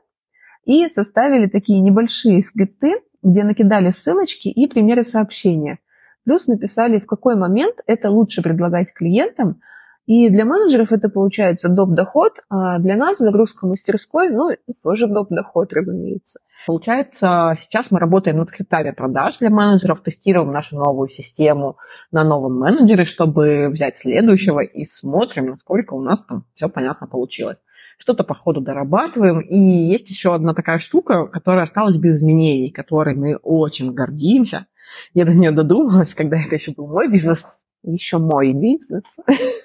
и 0.64 0.88
составили 0.88 1.48
такие 1.48 1.80
небольшие 1.82 2.42
скрипты, 2.42 2.96
где 3.22 3.44
накидали 3.44 3.92
ссылочки 3.92 4.48
и 4.48 4.68
примеры 4.68 5.04
сообщения. 5.04 5.80
Плюс 6.24 6.48
написали, 6.48 7.00
в 7.00 7.06
какой 7.06 7.36
момент 7.36 7.82
это 7.86 8.10
лучше 8.10 8.42
предлагать 8.42 8.94
клиентам– 8.94 9.62
и 10.06 10.30
для 10.30 10.46
менеджеров 10.46 10.92
это 10.92 11.10
получается 11.10 11.68
доп-доход, 11.68 12.44
а 12.50 12.78
для 12.78 12.96
нас 12.96 13.18
загрузка 13.18 13.66
мастерской, 13.66 14.30
ну, 14.30 14.52
тоже 14.84 15.08
доп-доход, 15.08 15.74
разумеется. 15.74 16.40
Получается, 16.68 17.56
сейчас 17.58 17.90
мы 17.90 18.00
работаем 18.00 18.38
над 18.38 18.50
скриптами 18.50 18.92
продаж 18.92 19.40
для 19.40 19.50
менеджеров, 19.50 20.02
тестируем 20.02 20.52
нашу 20.52 20.78
новую 20.78 21.10
систему 21.10 21.78
на 22.12 22.24
новом 22.24 22.60
менеджере, 22.60 23.04
чтобы 23.04 23.70
взять 23.70 23.98
следующего 23.98 24.60
и 24.60 24.86
смотрим, 24.86 25.48
насколько 25.48 25.96
у 25.96 26.02
нас 26.02 26.24
там 26.24 26.46
все 26.54 26.70
понятно 26.70 27.08
получилось. 27.08 27.58
Что-то 27.98 28.24
по 28.24 28.36
ходу 28.36 28.60
дорабатываем. 28.60 29.40
И 29.40 29.58
есть 29.58 30.10
еще 30.10 30.36
одна 30.36 30.54
такая 30.54 30.80
штука, 30.80 31.28
которая 31.28 31.64
осталась 31.64 31.96
без 31.96 32.18
изменений, 32.18 32.70
которой 32.70 33.16
мы 33.16 33.38
очень 33.38 33.94
гордимся. 33.94 34.68
Я 35.14 35.26
до 35.26 35.34
нее 35.34 35.52
додумалась, 35.52 36.14
когда 36.14 36.38
это 36.38 36.56
еще 36.56 36.74
был 36.74 36.88
мой 36.88 37.10
бизнес 37.10 37.46
еще 37.86 38.18
мой 38.18 38.54
бизнес. 38.54 39.04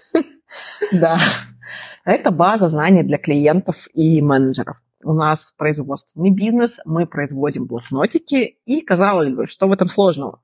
Да. 0.92 1.18
Это 2.04 2.30
база 2.30 2.68
знаний 2.68 3.02
для 3.02 3.18
клиентов 3.18 3.88
и 3.92 4.20
менеджеров. 4.22 4.76
У 5.02 5.12
нас 5.12 5.54
производственный 5.56 6.30
бизнес, 6.30 6.78
мы 6.84 7.06
производим 7.06 7.66
блокнотики, 7.66 8.58
и 8.66 8.80
казалось 8.82 9.32
бы, 9.32 9.46
что 9.46 9.66
в 9.66 9.72
этом 9.72 9.88
сложного? 9.88 10.40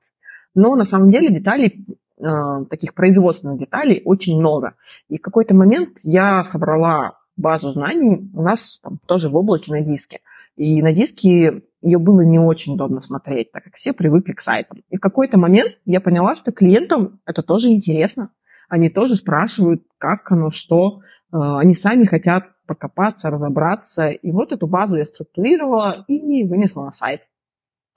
Но 0.55 0.75
на 0.75 0.85
самом 0.85 1.11
деле 1.11 1.29
деталей, 1.29 1.85
э, 2.17 2.65
таких 2.69 2.95
производственных 2.95 3.59
деталей 3.59 4.01
очень 4.05 4.37
много. 4.37 4.73
И 5.09 5.17
в 5.17 5.21
какой-то 5.21 5.55
момент 5.55 5.99
я 6.03 6.43
собрала 6.43 7.19
базу 7.35 7.71
знаний 7.71 8.29
у 8.33 8.41
нас 8.41 8.79
там, 8.81 8.99
тоже 9.05 9.29
в 9.29 9.37
облаке 9.37 9.71
на 9.71 9.81
диске. 9.81 10.21
И 10.55 10.81
на 10.81 10.91
диске 10.91 11.61
ее 11.81 11.99
было 11.99 12.21
не 12.21 12.39
очень 12.39 12.73
удобно 12.73 12.99
смотреть, 12.99 13.51
так 13.51 13.63
как 13.63 13.75
все 13.75 13.93
привыкли 13.93 14.33
к 14.33 14.41
сайтам. 14.41 14.81
И 14.89 14.97
в 14.97 14.99
какой-то 14.99 15.37
момент 15.37 15.77
я 15.85 16.01
поняла, 16.01 16.35
что 16.35 16.51
клиентам 16.51 17.19
это 17.25 17.43
тоже 17.43 17.69
интересно. 17.69 18.31
Они 18.67 18.89
тоже 18.89 19.15
спрашивают, 19.15 19.83
как 19.97 20.31
оно, 20.31 20.51
что. 20.51 21.01
Э, 21.31 21.37
они 21.57 21.73
сами 21.73 22.05
хотят 22.05 22.45
покопаться, 22.67 23.29
разобраться. 23.29 24.09
И 24.09 24.31
вот 24.31 24.51
эту 24.51 24.67
базу 24.67 24.97
я 24.97 25.05
структурировала 25.05 26.05
и 26.07 26.43
вынесла 26.43 26.83
на 26.83 26.91
сайт. 26.91 27.21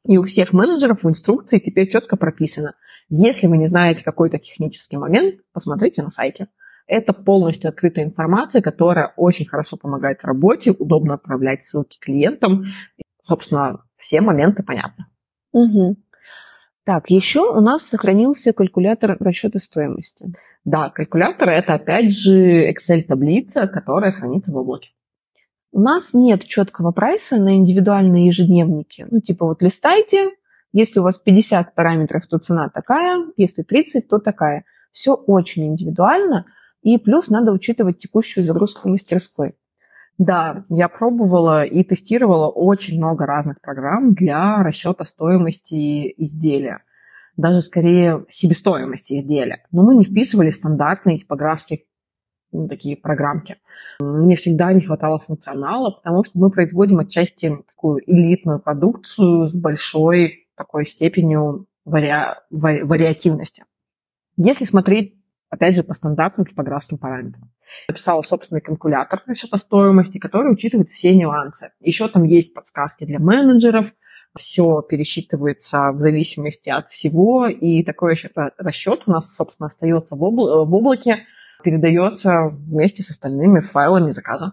И 0.06 0.16
у 0.16 0.22
всех 0.22 0.52
менеджеров 0.52 1.02
в 1.02 1.08
инструкции 1.08 1.58
теперь 1.58 1.90
четко 1.90 2.16
прописано. 2.16 2.74
Если 3.08 3.46
вы 3.46 3.58
не 3.58 3.66
знаете 3.66 4.04
какой-то 4.04 4.38
технический 4.38 4.96
момент, 4.96 5.40
посмотрите 5.52 6.02
на 6.02 6.10
сайте. 6.10 6.48
Это 6.86 7.12
полностью 7.12 7.68
открытая 7.68 8.04
информация, 8.04 8.62
которая 8.62 9.12
очень 9.16 9.46
хорошо 9.46 9.76
помогает 9.76 10.22
в 10.22 10.24
работе, 10.24 10.70
удобно 10.72 11.14
отправлять 11.14 11.64
ссылки 11.64 11.98
клиентам. 12.00 12.64
Собственно, 13.22 13.84
все 13.96 14.20
моменты 14.20 14.62
понятны. 14.62 15.06
Угу. 15.52 15.96
Так, 16.84 17.10
еще 17.10 17.42
у 17.42 17.60
нас 17.60 17.82
сохранился 17.82 18.52
калькулятор 18.52 19.16
расчета 19.20 19.58
стоимости. 19.58 20.32
Да, 20.64 20.90
калькулятор– 20.90 21.48
это, 21.50 21.74
опять 21.74 22.12
же, 22.12 22.70
Excel-таблица, 22.70 23.66
которая 23.66 24.12
хранится 24.12 24.52
в 24.52 24.56
облаке. 24.56 24.90
У 25.72 25.80
нас 25.80 26.14
нет 26.14 26.44
четкого 26.44 26.90
прайса 26.90 27.36
на 27.36 27.56
индивидуальные 27.56 28.26
ежедневники. 28.26 29.06
Ну, 29.10 29.20
типа 29.20 29.46
вот 29.46 29.62
листайте, 29.62 30.30
если 30.72 31.00
у 31.00 31.02
вас 31.02 31.18
50 31.18 31.74
параметров, 31.74 32.26
то 32.26 32.38
цена 32.38 32.68
такая, 32.68 33.24
если 33.36 33.62
30, 33.62 34.08
то 34.08 34.18
такая. 34.18 34.64
Все 34.92 35.14
очень 35.14 35.66
индивидуально– 35.66 36.46
и 36.82 36.98
плюс 36.98 37.28
надо 37.28 37.52
учитывать 37.52 37.98
текущую 37.98 38.44
загрузку 38.44 38.88
мастерской. 38.88 39.54
Да, 40.18 40.62
я 40.68 40.88
пробовала 40.88 41.64
и 41.64 41.82
тестировала 41.82 42.48
очень 42.48 42.98
много 42.98 43.26
разных 43.26 43.60
программ 43.60 44.14
для 44.14 44.62
расчета 44.62 45.04
стоимости 45.04 46.12
изделия. 46.22 46.82
Даже 47.40 47.62
скорее 47.62 48.26
себестоимости 48.28 49.18
изделия. 49.18 49.66
Но 49.73 49.82
мы 49.82 49.94
не 49.94 50.04
вписывали 50.04 50.50
стандартные 50.50 51.18
типографские 51.18 51.85
ну, 52.52 52.68
такие 52.68 52.97
программки. 52.97 53.56
Мне 54.00 54.37
всегда 54.37 54.73
не 54.73 54.82
хватало 54.82 55.18
функционала, 55.18 55.90
потому 55.90 56.23
что 56.25 56.38
мы 56.38 56.50
производим 56.50 56.99
отчасти 56.99 57.56
такую 57.66 58.02
элитную 58.06 58.59
продукцию 58.59 59.47
с 59.47 59.56
большой 59.56 60.49
такой 60.54 60.85
степенью 60.85 61.66
вари... 61.85 62.12
вариативности. 62.50 63.64
Если 64.37 64.64
смотреть 64.64 65.14
опять 65.50 65.76
же, 65.76 65.82
по 65.82 65.94
стандартным 65.94 66.47
типографским 66.47 66.97
параметрам. 66.97 67.50
Написала 67.88 68.23
собственный 68.23 68.61
калькулятор 68.61 69.23
расчета 69.26 69.59
стоимости, 69.59 70.18
который 70.18 70.52
учитывает 70.52 70.88
все 70.88 71.14
нюансы. 71.14 71.73
Еще 71.80 72.09
там 72.09 72.23
есть 72.23 72.54
подсказки 72.54 73.04
для 73.04 73.18
менеджеров, 73.18 73.92
все 74.37 74.82
пересчитывается 74.82 75.90
в 75.92 76.00
зависимости 76.00 76.70
от 76.70 76.88
всего, 76.88 77.46
и 77.46 77.82
такой 77.82 78.16
расчет 78.58 79.02
у 79.06 79.10
нас, 79.10 79.34
собственно, 79.34 79.66
остается 79.66 80.16
в, 80.16 80.22
обла- 80.22 80.64
в 80.64 80.75
облаке, 80.75 81.25
передается 81.62 82.49
вместе 82.50 83.02
с 83.02 83.10
остальными 83.10 83.60
файлами 83.60 84.10
заказа. 84.10 84.52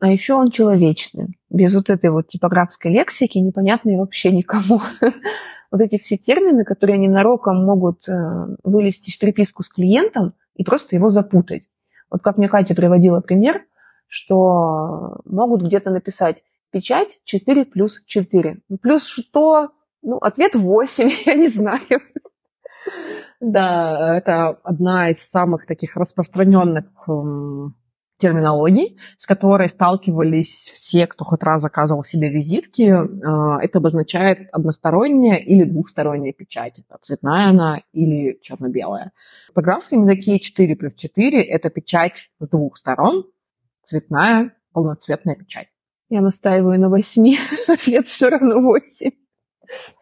А 0.00 0.08
еще 0.08 0.34
он 0.34 0.50
человечный. 0.50 1.38
Без 1.48 1.74
вот 1.74 1.88
этой 1.88 2.10
вот 2.10 2.26
типографской 2.28 2.92
лексики, 2.92 3.38
непонятной 3.38 3.98
вообще 3.98 4.32
никому. 4.32 4.82
вот 5.70 5.80
эти 5.80 5.98
все 5.98 6.16
термины, 6.16 6.64
которые 6.64 6.98
ненароком 6.98 7.64
могут 7.64 8.08
э, 8.08 8.12
вылезти 8.64 9.10
в 9.10 9.18
переписку 9.18 9.62
с 9.62 9.68
клиентом 9.68 10.34
и 10.54 10.64
просто 10.64 10.96
его 10.96 11.08
запутать. 11.08 11.68
Вот 12.10 12.22
как 12.22 12.36
мне 12.36 12.48
Катя 12.48 12.74
приводила 12.74 13.20
пример, 13.20 13.62
что 14.06 15.20
могут 15.24 15.62
где-то 15.62 15.90
написать 15.90 16.42
печать 16.72 17.20
4 17.24 17.66
плюс 17.66 18.02
4. 18.04 18.62
Плюс 18.80 19.06
что? 19.06 19.70
Ну, 20.02 20.16
ответ 20.16 20.56
8, 20.56 21.10
я 21.26 21.34
не 21.34 21.48
знаю. 21.48 21.80
Да, 23.40 24.16
это 24.16 24.58
одна 24.64 25.10
из 25.10 25.18
самых 25.18 25.66
таких 25.66 25.96
распространенных 25.96 26.86
терминологий, 28.22 28.98
с 29.18 29.26
которой 29.26 29.68
сталкивались 29.68 30.70
все, 30.72 31.08
кто 31.08 31.24
хоть 31.24 31.42
раз 31.42 31.62
заказывал 31.62 32.04
себе 32.04 32.28
визитки. 32.28 32.88
А, 32.88 33.60
это 33.60 33.78
обозначает 33.78 34.48
односторонняя 34.52 35.38
или 35.38 35.64
двухсторонняя 35.64 36.32
печать. 36.32 36.78
Это 36.78 36.98
цветная 37.02 37.48
она 37.48 37.80
или 37.92 38.38
черно-белая. 38.40 39.10
В 39.50 39.54
программском 39.54 40.02
языке 40.02 40.38
4 40.38 40.76
плюс 40.76 40.94
4– 40.94 41.42
это 41.42 41.68
печать 41.68 42.30
с 42.38 42.46
двух 42.46 42.76
сторон, 42.76 43.24
цветная, 43.82 44.52
полноцветная 44.72 45.34
печать. 45.34 45.71
Я 46.12 46.20
настаиваю 46.20 46.78
на 46.78 46.90
8, 46.90 47.36
ответ 47.68 48.06
все 48.06 48.28
равно 48.28 48.60
8. 48.60 49.10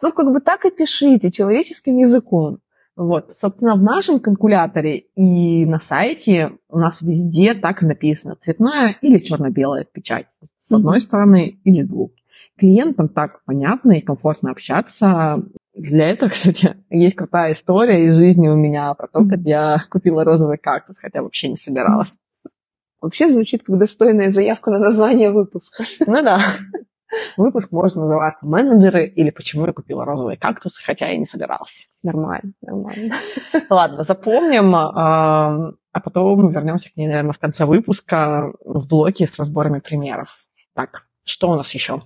Ну, 0.02 0.12
как 0.12 0.32
бы 0.32 0.40
так 0.40 0.64
и 0.64 0.72
пишите, 0.72 1.30
человеческим 1.30 1.98
языком. 1.98 2.58
Вот, 2.96 3.32
собственно, 3.32 3.76
в 3.76 3.82
нашем 3.84 4.18
калькуляторе 4.18 5.04
и 5.14 5.64
на 5.66 5.78
сайте 5.78 6.58
у 6.68 6.78
нас 6.80 7.00
везде 7.00 7.54
так 7.54 7.84
и 7.84 7.86
написано 7.86 8.34
цветная 8.34 8.96
или 9.00 9.20
черно-белая 9.20 9.84
печать 9.84 10.26
с 10.56 10.72
одной 10.72 10.96
mm-hmm. 10.96 11.00
стороны 11.00 11.60
или 11.62 11.82
двух. 11.82 12.10
Клиентам 12.58 13.08
так 13.08 13.44
понятно 13.44 13.92
и 13.92 14.00
комфортно 14.00 14.50
общаться. 14.50 15.44
Для 15.76 16.08
этого, 16.08 16.28
кстати, 16.30 16.74
есть 16.90 17.14
крутая 17.14 17.52
история 17.52 18.04
из 18.04 18.16
жизни 18.16 18.48
у 18.48 18.56
меня 18.56 18.92
про 18.94 19.06
то, 19.06 19.24
как 19.24 19.42
я 19.44 19.76
купила 19.88 20.24
розовый 20.24 20.58
кактус, 20.58 20.98
хотя 20.98 21.22
вообще 21.22 21.50
не 21.50 21.56
собиралась. 21.56 22.12
Вообще 23.00 23.28
звучит 23.28 23.62
как 23.64 23.78
достойная 23.78 24.30
заявка 24.30 24.70
на 24.70 24.78
название 24.78 25.30
выпуска. 25.30 25.84
Ну 26.06 26.22
да. 26.22 26.40
Выпуск 27.36 27.72
можно 27.72 28.02
называться 28.02 28.46
«Менеджеры» 28.46 29.06
или 29.06 29.30
«Почему 29.30 29.66
я 29.66 29.72
купила 29.72 30.04
розовые 30.04 30.36
кактусы, 30.36 30.80
хотя 30.82 31.08
я 31.08 31.16
не 31.16 31.26
собиралась». 31.26 31.88
Нормально, 32.04 32.52
нормально. 32.62 33.14
Ладно, 33.68 34.04
запомним, 34.04 34.74
а, 34.76 35.72
а 35.92 36.00
потом 36.00 36.48
вернемся 36.50 36.88
к 36.92 36.96
ней, 36.96 37.08
наверное, 37.08 37.32
в 37.32 37.38
конце 37.38 37.64
выпуска 37.64 38.52
в 38.64 38.86
блоке 38.86 39.26
с 39.26 39.38
разборами 39.38 39.80
примеров. 39.80 40.44
Так, 40.74 41.06
что 41.24 41.50
у 41.50 41.56
нас 41.56 41.74
еще? 41.74 42.02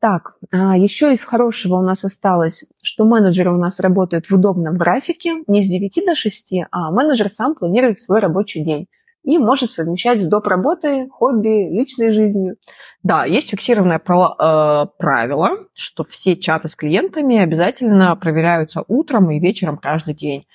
Так, 0.00 0.36
а, 0.52 0.76
еще 0.76 1.12
из 1.12 1.22
хорошего 1.22 1.76
у 1.76 1.82
нас 1.82 2.04
осталось, 2.04 2.64
что 2.82 3.04
менеджеры 3.04 3.52
у 3.52 3.58
нас 3.58 3.78
работают 3.78 4.26
в 4.26 4.34
удобном 4.34 4.76
графике, 4.76 5.44
не 5.46 5.62
с 5.62 5.66
9 5.66 6.06
до 6.06 6.14
6, 6.16 6.54
а 6.70 6.90
менеджер 6.90 7.28
сам 7.28 7.54
планирует 7.54 8.00
свой 8.00 8.18
рабочий 8.18 8.64
день 8.64 8.88
и 9.24 9.38
может 9.38 9.70
совмещать 9.70 10.22
с 10.22 10.26
доп. 10.26 10.46
работой, 10.46 11.08
хобби, 11.08 11.70
личной 11.70 12.12
жизнью. 12.12 12.56
Да, 13.02 13.24
есть 13.24 13.50
фиксированное 13.50 13.98
э, 13.98 14.86
правило, 14.98 15.50
что 15.72 16.04
все 16.04 16.36
чаты 16.36 16.68
с 16.68 16.76
клиентами 16.76 17.38
обязательно 17.38 18.14
проверяются 18.16 18.84
утром 18.86 19.30
и 19.30 19.40
вечером 19.40 19.78
каждый 19.78 20.14
день. 20.14 20.46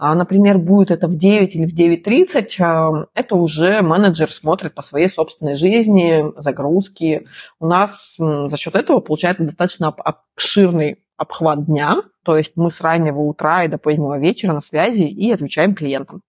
А, 0.00 0.14
например, 0.14 0.58
будет 0.58 0.92
это 0.92 1.08
в 1.08 1.16
9 1.16 1.56
или 1.56 1.66
в 1.66 1.74
9.30, 1.74 2.62
а, 2.62 3.06
это 3.14 3.34
уже 3.34 3.82
менеджер 3.82 4.30
смотрит 4.30 4.74
по 4.74 4.82
своей 4.82 5.08
собственной 5.08 5.56
жизни, 5.56 6.24
загрузки. 6.40 7.26
У 7.58 7.66
нас 7.66 8.16
за 8.18 8.56
счет 8.56 8.76
этого 8.76 9.00
получается 9.00 9.42
достаточно 9.42 9.88
обширный 9.88 11.02
обхват 11.16 11.64
дня, 11.64 11.96
то 12.24 12.36
есть 12.36 12.52
мы 12.54 12.70
с 12.70 12.80
раннего 12.80 13.20
утра 13.22 13.64
и 13.64 13.68
до 13.68 13.78
позднего 13.78 14.18
вечера 14.18 14.52
на 14.52 14.60
связи 14.60 15.02
и 15.02 15.32
отвечаем 15.32 15.74
клиентам. 15.74 16.22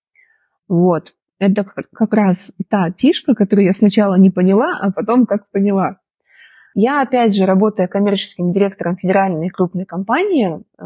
Вот. 0.68 1.14
Это 1.40 1.64
как 1.64 2.14
раз 2.14 2.52
та 2.70 2.92
фишка, 2.92 3.34
которую 3.34 3.66
я 3.66 3.74
сначала 3.74 4.16
не 4.16 4.30
поняла, 4.30 4.78
а 4.82 4.92
потом 4.92 5.26
как 5.26 5.50
поняла. 5.52 6.00
Я, 6.76 7.02
опять 7.02 7.36
же, 7.36 7.46
работая 7.46 7.88
коммерческим 7.88 8.52
директором 8.52 8.98
федеральной 8.98 9.50
крупной 9.50 9.86
компании, 9.86 10.60
э, 10.78 10.84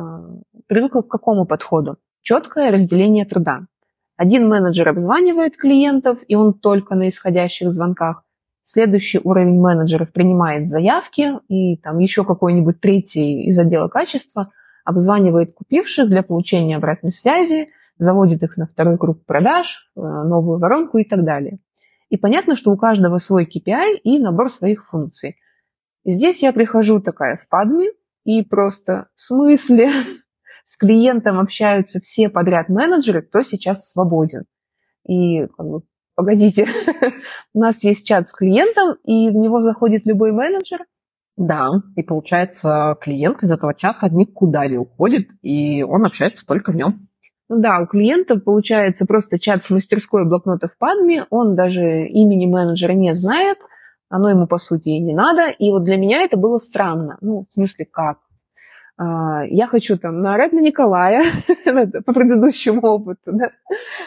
привыкла 0.67 1.01
к 1.01 1.07
какому 1.07 1.45
подходу? 1.45 1.97
Четкое 2.21 2.71
разделение 2.71 3.25
труда. 3.25 3.67
Один 4.15 4.47
менеджер 4.47 4.87
обзванивает 4.87 5.57
клиентов, 5.57 6.19
и 6.27 6.35
он 6.35 6.53
только 6.53 6.95
на 6.95 7.09
исходящих 7.09 7.71
звонках. 7.71 8.23
Следующий 8.61 9.19
уровень 9.21 9.59
менеджеров 9.59 10.13
принимает 10.13 10.67
заявки, 10.67 11.33
и 11.49 11.77
там 11.77 11.99
еще 11.99 12.23
какой-нибудь 12.23 12.79
третий 12.79 13.43
из 13.43 13.59
отдела 13.59 13.89
качества 13.89 14.51
обзванивает 14.85 15.53
купивших 15.53 16.09
для 16.09 16.23
получения 16.23 16.77
обратной 16.77 17.11
связи, 17.11 17.69
заводит 18.03 18.43
их 18.43 18.57
на 18.57 18.67
второй 18.67 18.97
круг 18.97 19.25
продаж, 19.25 19.89
э, 19.95 19.99
новую 19.99 20.59
воронку 20.59 20.97
и 20.97 21.03
так 21.03 21.23
далее. 21.23 21.59
И 22.09 22.17
понятно, 22.17 22.55
что 22.55 22.71
у 22.71 22.77
каждого 22.77 23.17
свой 23.17 23.45
KPI 23.45 23.97
и 24.03 24.19
набор 24.19 24.49
своих 24.49 24.87
функций. 24.87 25.37
Здесь 26.05 26.43
я 26.43 26.53
прихожу 26.53 26.99
такая 26.99 27.37
в 27.37 27.47
падме 27.47 27.89
и 28.23 28.43
просто 28.43 29.07
в 29.15 29.21
смысле 29.21 29.89
с 30.63 30.77
клиентом 30.77 31.39
общаются 31.39 31.99
все 32.01 32.29
подряд 32.29 32.69
менеджеры, 32.69 33.21
кто 33.21 33.41
сейчас 33.41 33.89
свободен. 33.89 34.43
И 35.07 35.47
как 35.47 35.65
бы, 35.65 35.81
погодите, 36.15 36.67
у 37.53 37.59
нас 37.59 37.83
есть 37.83 38.05
чат 38.05 38.27
с 38.27 38.33
клиентом, 38.33 38.97
и 39.05 39.29
в 39.29 39.33
него 39.33 39.61
заходит 39.61 40.07
любой 40.07 40.31
менеджер. 40.31 40.85
Да, 41.35 41.71
и 41.95 42.03
получается, 42.03 42.95
клиент 43.01 43.41
из 43.41 43.51
этого 43.51 43.73
чата 43.73 44.07
никуда 44.09 44.67
не 44.67 44.77
уходит, 44.77 45.31
и 45.41 45.81
он 45.81 46.05
общается 46.05 46.45
только 46.45 46.71
в 46.71 46.75
нем. 46.75 47.07
Ну 47.53 47.61
да, 47.61 47.81
у 47.81 47.85
клиента 47.85 48.39
получается 48.39 49.05
просто 49.05 49.37
чат 49.37 49.61
с 49.61 49.69
мастерской 49.69 50.25
блокнотов 50.25 50.71
в 50.73 50.77
Падме, 50.79 51.27
он 51.29 51.55
даже 51.55 52.07
имени 52.07 52.47
менеджера 52.47 52.93
не 52.93 53.13
знает, 53.13 53.59
оно 54.09 54.29
ему, 54.29 54.47
по 54.47 54.57
сути, 54.57 54.89
и 54.89 54.99
не 54.99 55.13
надо. 55.13 55.49
И 55.51 55.69
вот 55.69 55.83
для 55.83 55.97
меня 55.97 56.23
это 56.23 56.35
было 56.35 56.57
странно. 56.57 57.17
Ну, 57.21 57.45
в 57.47 57.53
смысле, 57.53 57.85
как? 57.85 58.17
А, 58.97 59.43
я 59.45 59.67
хочу 59.67 59.99
там 59.99 60.19
наорать 60.21 60.51
на 60.51 60.61
Николая 60.61 61.25
по 62.05 62.13
предыдущему 62.13 62.81
опыту, 62.81 63.31
да? 63.33 63.51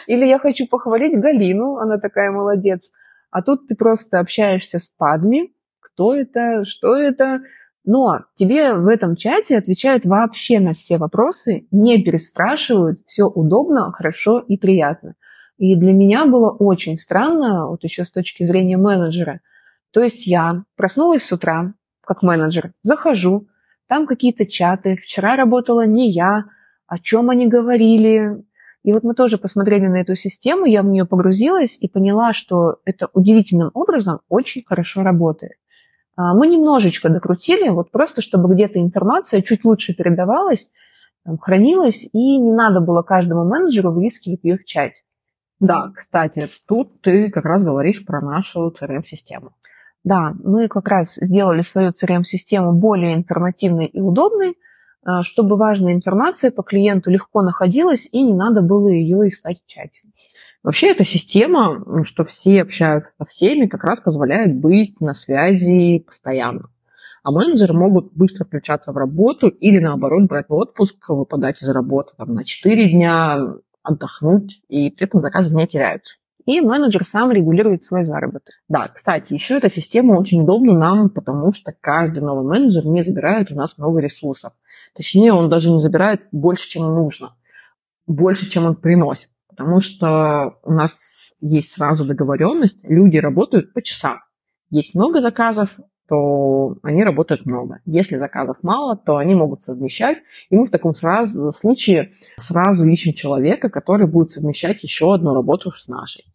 или 0.07 0.25
я 0.25 0.39
хочу 0.39 0.67
похвалить 0.67 1.17
Галину, 1.17 1.77
она 1.77 1.99
такая 1.99 2.31
молодец. 2.31 2.91
А 3.31 3.41
тут 3.41 3.67
ты 3.69 3.77
просто 3.77 4.19
общаешься 4.19 4.79
с 4.79 4.89
падми, 4.89 5.53
кто 5.79 6.13
это, 6.13 6.65
что 6.65 6.97
это, 6.97 7.43
но 7.87 8.25
тебе 8.35 8.75
в 8.75 8.85
этом 8.85 9.15
чате 9.15 9.57
отвечают 9.57 10.05
вообще 10.05 10.59
на 10.59 10.75
все 10.75 10.99
вопросы, 10.99 11.65
не 11.71 12.03
переспрашивают, 12.03 13.01
все 13.07 13.23
удобно, 13.23 13.91
хорошо 13.91 14.39
и 14.39 14.57
приятно. 14.57 15.15
И 15.57 15.75
для 15.75 15.93
меня 15.93 16.27
было 16.27 16.51
очень 16.51 16.97
странно, 16.97 17.67
вот 17.67 17.83
еще 17.83 18.03
с 18.03 18.11
точки 18.11 18.43
зрения 18.43 18.77
менеджера– 18.77 19.41
то 19.91 20.03
есть 20.03 20.27
я 20.27 20.63
проснулась 20.75 21.23
с 21.23 21.31
утра, 21.31 21.73
как 22.01 22.21
менеджер, 22.21 22.73
захожу, 22.81 23.47
там 23.87 24.05
какие-то 24.05 24.45
чаты, 24.45 24.97
вчера 24.97 25.35
работала 25.35 25.85
не 25.85 26.09
я, 26.09 26.45
о 26.87 26.99
чем 26.99 27.29
они 27.29 27.47
говорили. 27.47 28.43
И 28.83 28.93
вот 28.93 29.03
мы 29.03 29.15
тоже 29.15 29.37
посмотрели 29.37 29.87
на 29.87 29.97
эту 29.97 30.15
систему, 30.15 30.65
я 30.65 30.83
в 30.83 30.85
нее 30.85 31.05
погрузилась 31.05 31.77
и 31.79 31.87
поняла, 31.87 32.33
что 32.33 32.77
это 32.85 33.09
удивительным 33.13 33.71
образом 33.73 34.19
очень 34.29 34.63
хорошо 34.65 35.03
работает. 35.03 35.53
А, 36.17 36.33
мы 36.33 36.47
немножечко 36.47 37.09
докрутили, 37.09 37.69
вот 37.69 37.91
просто 37.91 38.21
чтобы 38.21 38.53
где-то 38.53 38.79
информация 38.79 39.41
чуть 39.41 39.63
лучше 39.63 39.93
передавалась, 39.93 40.71
хранилась, 41.39 42.09
и 42.11 42.37
не 42.37 42.51
надо 42.51 42.81
было 42.81 43.03
каждому 43.03 43.45
менеджеру 43.45 43.91
выискивать 43.91 44.43
ее 44.43 44.57
в 44.57 44.65
чате. 44.65 45.03
Да, 45.59 45.91
кстати, 45.95 46.47
тут 46.67 47.01
ты 47.01 47.29
как 47.29 47.45
раз 47.45 47.63
говоришь 47.63 48.03
про 48.05 48.21
нашу 48.21 48.73
CRM-систему. 48.79 49.51
Да, 50.03 50.33
мы 50.43 50.67
как 50.67 50.87
раз 50.87 51.15
сделали 51.15 51.61
свою 51.61 51.89
CRM-систему 51.89 52.73
более 52.73 53.15
информативной 53.15 53.87
и 53.87 53.99
удобной, 53.99 54.51
э, 54.51 55.21
чтобы 55.21 55.57
важная 55.57 55.93
информация 55.93 56.51
по 56.51 56.63
клиенту 56.63 57.11
легко 57.11 57.41
находилась 57.41 58.07
и 58.11 58.23
не 58.23 58.33
надо 58.33 58.61
было 58.61 58.87
ее 58.87 59.27
искать 59.27 59.61
в 59.63 59.67
чате. 59.67 60.01
Вообще 60.63 60.91
эта 60.91 61.03
система, 61.03 62.03
что 62.03 62.25
все 62.25 62.61
общаются 62.61 63.11
со 63.17 63.25
всеми, 63.25 63.67
как 63.67 63.83
раз 63.83 63.99
позволяет 63.99 64.55
быть 64.55 64.99
на 64.99 65.13
связи 65.13 65.99
постоянно. 65.99 66.69
А 67.23 67.31
менеджеры 67.31 67.73
могут 67.73 68.13
быстро 68.13 68.45
включаться 68.45 68.91
в 68.91 68.97
работу 68.97 69.47
или 69.47 69.79
наоборот 69.79 70.23
брать 70.23 70.45
отпуск, 70.49 71.09
выпадать 71.09 71.61
из 71.61 71.69
работы 71.69 72.13
там, 72.17 72.33
на 72.33 72.43
4 72.43 72.91
дня, 72.91 73.39
отдохнуть, 73.83 74.61
и 74.69 74.89
при 74.89 75.05
этом 75.05 75.21
заказы 75.21 75.55
не 75.55 75.67
теряются 75.67 76.15
и 76.47 76.61
менеджер 76.61 77.03
сам 77.03 77.31
регулирует 77.31 77.83
свой 77.83 78.05
заработок. 78.05 78.55
Да, 78.69 78.87
кстати, 78.87 79.33
еще 79.33 79.57
эта 79.57 79.69
система 79.69 80.13
очень 80.13 80.41
удобна 80.41 80.73
нам, 80.73 81.09
потому 81.09 81.51
что 81.51 81.73
каждый 81.79 82.23
новый 82.23 82.45
менеджер 82.45 82.85
не 82.85 83.03
забирает 83.03 83.51
у 83.51 83.55
нас 83.55 83.77
много 83.77 83.99
ресурсов. 83.99 84.53
Точнее, 84.95 85.33
он 85.33 85.49
даже 85.49 85.69
не 85.71 85.79
забирает 85.79 86.21
больше, 86.31 86.69
чем 86.69 86.83
нужно, 86.83 87.35
больше, 88.07 88.49
чем 88.49 88.65
он 88.65 88.75
приносит. 88.75 89.29
Потому 89.57 89.79
что 89.79 90.59
у 90.63 90.71
нас 90.71 91.33
есть 91.41 91.71
сразу 91.71 92.05
договоренность, 92.05 92.77
люди 92.83 93.17
работают 93.17 93.73
по 93.73 93.81
часам. 93.81 94.19
Есть 94.69 94.93
много 94.93 95.19
заказов, 95.19 95.79
то 96.07 96.75
они 96.83 97.03
работают 97.03 97.47
много. 97.47 97.79
Если 97.85 98.17
заказов 98.17 98.57
мало, 98.61 98.95
то 98.95 99.17
они 99.17 99.33
могут 99.33 99.63
совмещать. 99.63 100.19
И 100.51 100.55
мы 100.55 100.65
в 100.65 100.69
таком 100.69 100.93
сразу, 100.93 101.51
случае 101.51 102.11
сразу 102.37 102.85
ищем 102.85 103.13
человека, 103.13 103.69
который 103.69 104.05
будет 104.05 104.29
совмещать 104.29 104.83
еще 104.83 105.11
одну 105.11 105.33
работу 105.33 105.71
с 105.71 105.87
нашей. 105.87 106.25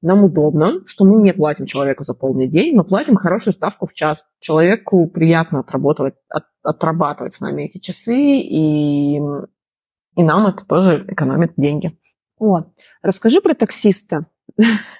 Нам 0.00 0.24
удобно, 0.24 0.80
что 0.86 1.04
мы 1.04 1.22
не 1.22 1.34
платим 1.34 1.66
человеку 1.66 2.04
за 2.04 2.14
полный 2.14 2.48
день, 2.48 2.74
но 2.74 2.84
платим 2.84 3.16
хорошую 3.16 3.52
ставку 3.52 3.86
в 3.86 3.92
час. 3.92 4.26
Человеку 4.40 5.08
приятно 5.08 5.60
отрабатывать, 5.60 6.14
от, 6.30 6.44
отрабатывать 6.62 7.34
с 7.34 7.40
нами 7.40 7.64
эти 7.64 7.78
часы, 7.78 8.16
и, 8.16 9.16
и 9.18 10.22
нам 10.22 10.46
это 10.46 10.64
тоже 10.64 11.04
экономит 11.08 11.52
деньги. 11.56 11.98
О, 12.42 12.64
расскажи 13.02 13.40
про 13.40 13.54
таксиста. 13.54 14.26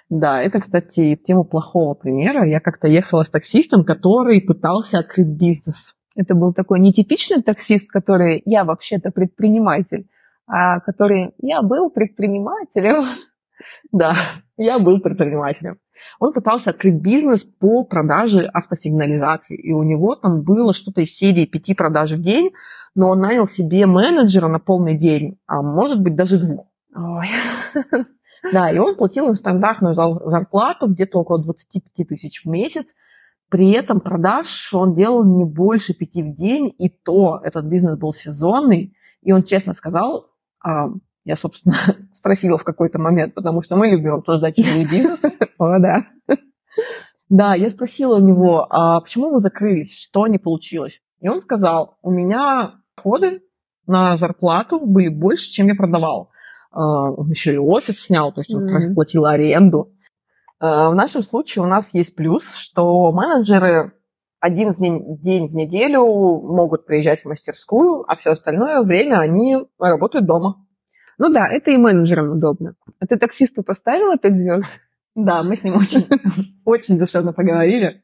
Да, 0.09 0.41
это, 0.41 0.61
кстати, 0.61 1.17
тема 1.17 1.43
плохого 1.43 1.95
примера. 1.95 2.47
Я 2.49 2.61
как-то 2.61 2.87
ехала 2.87 3.25
с 3.25 3.31
таксистом, 3.31 3.85
который 3.85 4.41
пытался 4.41 5.01
открыть 5.01 5.27
бизнес. 5.27 5.95
Это 6.15 6.37
был 6.37 6.55
такой 6.55 6.79
нетипичный 6.79 7.43
таксист, 7.43 7.91
который 7.91 8.43
я 8.45 8.65
вообще-то 8.65 9.11
предприниматель, 9.11 10.07
а 10.47 10.79
который 10.79 11.33
я 11.39 11.63
был 11.63 11.91
предпринимателем. 11.91 13.07
Да, 13.91 14.15
я 14.57 14.79
был 14.79 15.01
предпринимателем. 15.01 15.79
Он 16.21 16.33
пытался 16.33 16.71
открыть 16.71 17.01
бизнес 17.01 17.45
по 17.45 17.85
продаже 17.85 18.45
автосигнализации, 18.45 19.57
и 19.57 19.73
у 19.73 19.83
него 19.83 20.15
там 20.15 20.43
было 20.43 20.73
что-то 20.73 21.01
из 21.01 21.17
серии 21.17 21.47
пяти 21.47 21.75
продаж 21.75 22.13
в 22.13 22.23
день, 22.23 22.51
но 22.95 23.11
он 23.11 23.21
нанял 23.21 23.49
себе 23.49 23.87
менеджера 23.87 24.47
на 24.47 24.61
полный 24.61 24.97
день, 24.97 25.39
а 25.47 25.63
может 25.63 26.01
быть 26.01 26.15
даже 26.15 26.39
двух. 26.39 26.72
Ой. 26.95 27.27
Да, 28.53 28.73
и 28.73 28.79
он 28.79 28.97
платил 28.97 29.29
им 29.29 29.37
стандартную 29.37 29.95
зарплату 29.95 30.89
где-то 30.89 31.21
около 31.21 31.41
25 31.41 32.09
тысяч 32.09 32.43
в 32.45 32.49
месяц. 32.49 32.93
При 33.49 33.71
этом 33.71 34.01
продаж 34.01 34.75
он 34.75 34.95
делал 34.95 35.25
не 35.25 35.45
больше 35.45 35.95
пяти 35.95 36.25
в 36.25 36.35
день, 36.35 36.75
и 36.77 36.89
то 36.89 37.41
этот 37.45 37.67
бизнес 37.67 37.97
был 37.97 38.13
сезонный. 38.13 38.97
И 39.21 39.31
он 39.31 39.45
честно 39.45 39.75
сказал, 39.75 40.27
а, 40.61 40.89
я, 41.25 41.37
собственно, 41.37 41.77
спросила 42.13 42.59
в 42.59 42.65
какой-то 42.65 42.99
момент, 42.99 43.35
потому 43.35 43.63
что 43.63 43.77
мы 43.77 43.89
любим 43.89 44.15
обсуждать 44.15 44.57
чужие 44.57 44.85
бизнесы. 44.91 45.33
О, 45.59 45.79
да. 45.79 46.07
Да, 47.29 47.55
я 47.55 47.71
спросила 47.71 48.17
у 48.17 48.21
него, 48.21 48.67
а 48.69 49.01
почему 49.01 49.31
вы 49.31 49.39
закрылись, 49.39 49.99
что 49.99 50.27
не 50.27 50.39
получилось? 50.39 51.01
И 51.21 51.29
он 51.29 51.41
сказал, 51.41 51.97
у 52.03 52.11
меня 52.11 52.75
ходы 52.97 53.43
на 53.87 54.17
зарплату 54.17 54.81
были 54.81 55.09
больше, 55.09 55.51
чем 55.51 55.69
я 55.69 55.75
продавал. 55.75 56.32
А, 56.73 57.11
он 57.11 57.29
еще 57.31 57.55
и 57.55 57.59
офис 57.59 58.03
снял, 58.03 58.33
то 58.33 58.41
есть 58.41 58.55
он 58.55 58.65
mm-hmm. 58.65 58.95
платил 58.95 59.27
аренду. 59.27 59.93
А, 60.59 60.91
в 60.91 60.95
нашем 60.95 61.23
случае 61.23 61.63
у 61.63 61.67
нас 61.67 61.93
есть 61.95 62.15
плюс, 62.15 62.55
что 62.55 63.13
менеджеры 63.13 63.93
один 64.41 64.75
день, 64.75 65.19
день 65.19 65.49
в 65.49 65.55
неделю 65.55 66.05
могут 66.05 66.87
приезжать 66.87 67.23
в 67.23 67.29
мастерскую, 67.29 68.05
а 68.11 68.17
все 68.17 68.31
остальное 68.31 68.83
время 68.83 69.21
они 69.21 69.57
работают 69.79 70.27
дома. 70.27 70.67
Ну 71.19 71.33
да, 71.33 71.47
это 71.49 71.71
и 71.71 71.77
менеджерам 71.77 72.33
удобно. 72.33 72.75
А 72.99 73.07
ты 73.07 73.19
таксисту 73.19 73.63
поставила 73.63 74.17
пять 74.19 74.35
звезд? 74.35 74.65
Да, 75.15 75.43
мы 75.43 75.57
с 75.57 75.63
ним 75.63 75.77
очень, 75.77 76.07
очень 76.65 76.99
душевно 76.99 77.33
поговорили. 77.33 78.03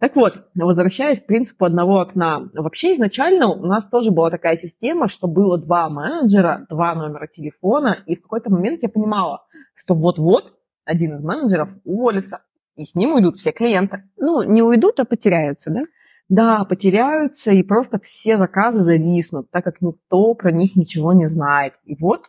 Так 0.00 0.14
вот, 0.14 0.48
возвращаясь 0.54 1.20
к 1.20 1.26
принципу 1.26 1.64
одного 1.64 2.00
окна. 2.00 2.48
Вообще 2.54 2.92
изначально 2.92 3.48
у 3.48 3.66
нас 3.66 3.84
тоже 3.88 4.12
была 4.12 4.30
такая 4.30 4.56
система, 4.56 5.08
что 5.08 5.26
было 5.26 5.58
два 5.58 5.88
менеджера, 5.88 6.66
два 6.70 6.94
номера 6.94 7.26
телефона, 7.26 7.96
и 8.06 8.14
в 8.14 8.22
какой-то 8.22 8.50
момент 8.50 8.82
я 8.82 8.88
понимала, 8.88 9.44
что 9.74 9.94
вот-вот 9.94 10.54
один 10.84 11.16
из 11.16 11.22
менеджеров 11.22 11.70
уволится, 11.84 12.42
и 12.76 12.84
с 12.84 12.94
ним 12.94 13.14
уйдут 13.14 13.38
все 13.38 13.50
клиенты. 13.50 14.04
Ну, 14.16 14.42
не 14.44 14.62
уйдут, 14.62 15.00
а 15.00 15.04
потеряются, 15.04 15.70
да? 15.70 15.80
Да, 16.28 16.64
потеряются, 16.64 17.50
и 17.50 17.62
просто 17.64 17.98
все 17.98 18.36
заказы 18.36 18.80
зависнут, 18.80 19.50
так 19.50 19.64
как 19.64 19.80
никто 19.80 20.34
про 20.34 20.52
них 20.52 20.76
ничего 20.76 21.12
не 21.12 21.26
знает. 21.26 21.74
И 21.84 21.96
вот, 21.98 22.26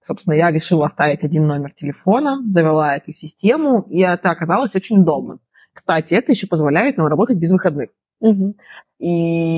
собственно, 0.00 0.34
я 0.34 0.52
решила 0.52 0.86
оставить 0.86 1.24
один 1.24 1.48
номер 1.48 1.72
телефона, 1.72 2.38
завела 2.48 2.94
эту 2.94 3.12
систему, 3.12 3.86
и 3.90 4.00
это 4.00 4.30
оказалось 4.30 4.76
очень 4.76 5.00
удобно. 5.00 5.40
Кстати, 5.72 6.14
это 6.14 6.32
еще 6.32 6.46
позволяет 6.46 6.96
нам 6.96 7.06
работать 7.06 7.36
без 7.36 7.52
выходных. 7.52 7.90
Угу. 8.20 8.54
И 8.98 9.10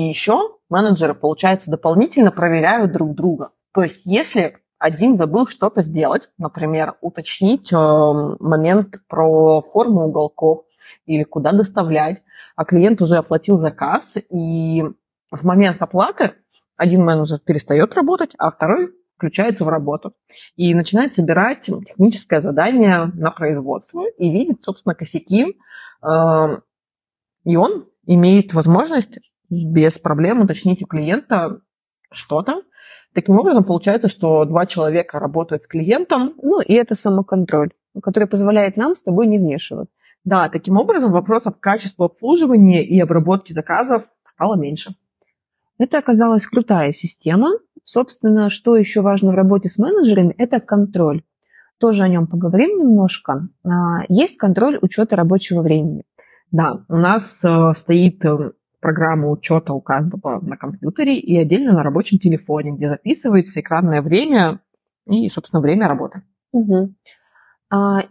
еще 0.09 0.57
менеджеры, 0.69 1.13
получается, 1.13 1.69
дополнительно 1.69 2.31
проверяют 2.31 2.91
друг 2.91 3.15
друга. 3.15 3.49
То 3.73 3.83
есть, 3.83 4.01
если 4.05 4.57
один 4.79 5.17
забыл 5.17 5.47
что-то 5.47 5.81
сделать, 5.81 6.29
например, 6.37 6.95
уточнить 7.01 7.71
э, 7.71 7.75
момент 7.75 8.95
про 9.07 9.61
форму 9.61 10.07
уголков 10.07 10.65
или 11.05 11.23
куда 11.23 11.51
доставлять, 11.51 12.21
а 12.55 12.65
клиент 12.65 13.01
уже 13.01 13.17
оплатил 13.17 13.59
заказ, 13.59 14.17
и 14.29 14.83
в 15.31 15.45
момент 15.45 15.81
оплаты 15.81 16.33
один 16.75 17.05
менеджер 17.05 17.39
перестает 17.39 17.95
работать, 17.95 18.31
а 18.37 18.51
второй 18.51 18.93
включается 19.23 19.63
в 19.63 19.69
работу 19.69 20.13
и 20.55 20.75
начинает 20.75 21.15
собирать 21.15 21.61
техническое 21.65 22.41
задание 22.41 23.05
на 23.13 23.31
производство 23.31 24.03
и 24.17 24.29
видит, 24.29 24.63
собственно, 24.63 24.95
косяки. 24.95 25.57
Э, 26.03 26.57
и 27.45 27.55
он 27.55 27.87
имеет 28.05 28.53
возможность 28.53 29.19
без 29.49 29.97
проблем 29.97 30.41
уточнить 30.41 30.83
у 30.83 30.87
клиента 30.87 31.61
что-то, 32.11 32.63
Таким 33.13 33.37
образом, 33.37 33.63
получается, 33.63 34.07
что 34.07 34.43
два 34.45 34.65
человека 34.65 35.19
работают 35.19 35.63
с 35.63 35.67
клиентом. 35.67 36.33
Ну, 36.41 36.61
и 36.61 36.73
это 36.73 36.95
самоконтроль, 36.95 37.71
который 38.01 38.27
позволяет 38.27 38.75
нам 38.75 38.95
с 38.95 39.03
тобой 39.03 39.27
не 39.27 39.37
вмешиваться. 39.37 39.93
Да, 40.23 40.49
таким 40.49 40.77
образом 40.77 41.11
вопросов 41.11 41.59
качества 41.59 42.05
обслуживания 42.05 42.83
и 42.83 42.99
обработки 42.99 43.53
заказов 43.53 44.07
стало 44.25 44.55
меньше. 44.55 44.95
Это 45.77 45.99
оказалась 45.99 46.47
крутая 46.47 46.91
система. 46.91 47.51
Собственно, 47.83 48.49
что 48.49 48.75
еще 48.75 49.01
важно 49.01 49.31
в 49.31 49.35
работе 49.35 49.67
с 49.67 49.77
менеджерами, 49.77 50.33
это 50.37 50.59
контроль. 50.59 51.23
Тоже 51.79 52.03
о 52.03 52.07
нем 52.07 52.27
поговорим 52.27 52.79
немножко. 52.79 53.49
А, 53.63 54.03
есть 54.07 54.37
контроль 54.37 54.79
учета 54.81 55.15
рабочего 55.15 55.61
времени. 55.61 56.03
Да, 56.51 56.85
у 56.87 56.95
нас 56.95 57.43
э, 57.43 57.73
стоит 57.75 58.23
э, 58.23 58.51
программу 58.79 59.31
учета 59.31 59.73
у 59.73 59.81
каждого 59.81 60.39
на 60.41 60.55
компьютере 60.55 61.17
и 61.17 61.35
отдельно 61.37 61.73
на 61.73 61.83
рабочем 61.83 62.19
телефоне, 62.19 62.73
где 62.73 62.89
записывается 62.89 63.59
экранное 63.59 64.01
время 64.01 64.61
и, 65.07 65.29
собственно, 65.29 65.61
время 65.61 65.87
работы. 65.87 66.21
Угу. 66.51 66.93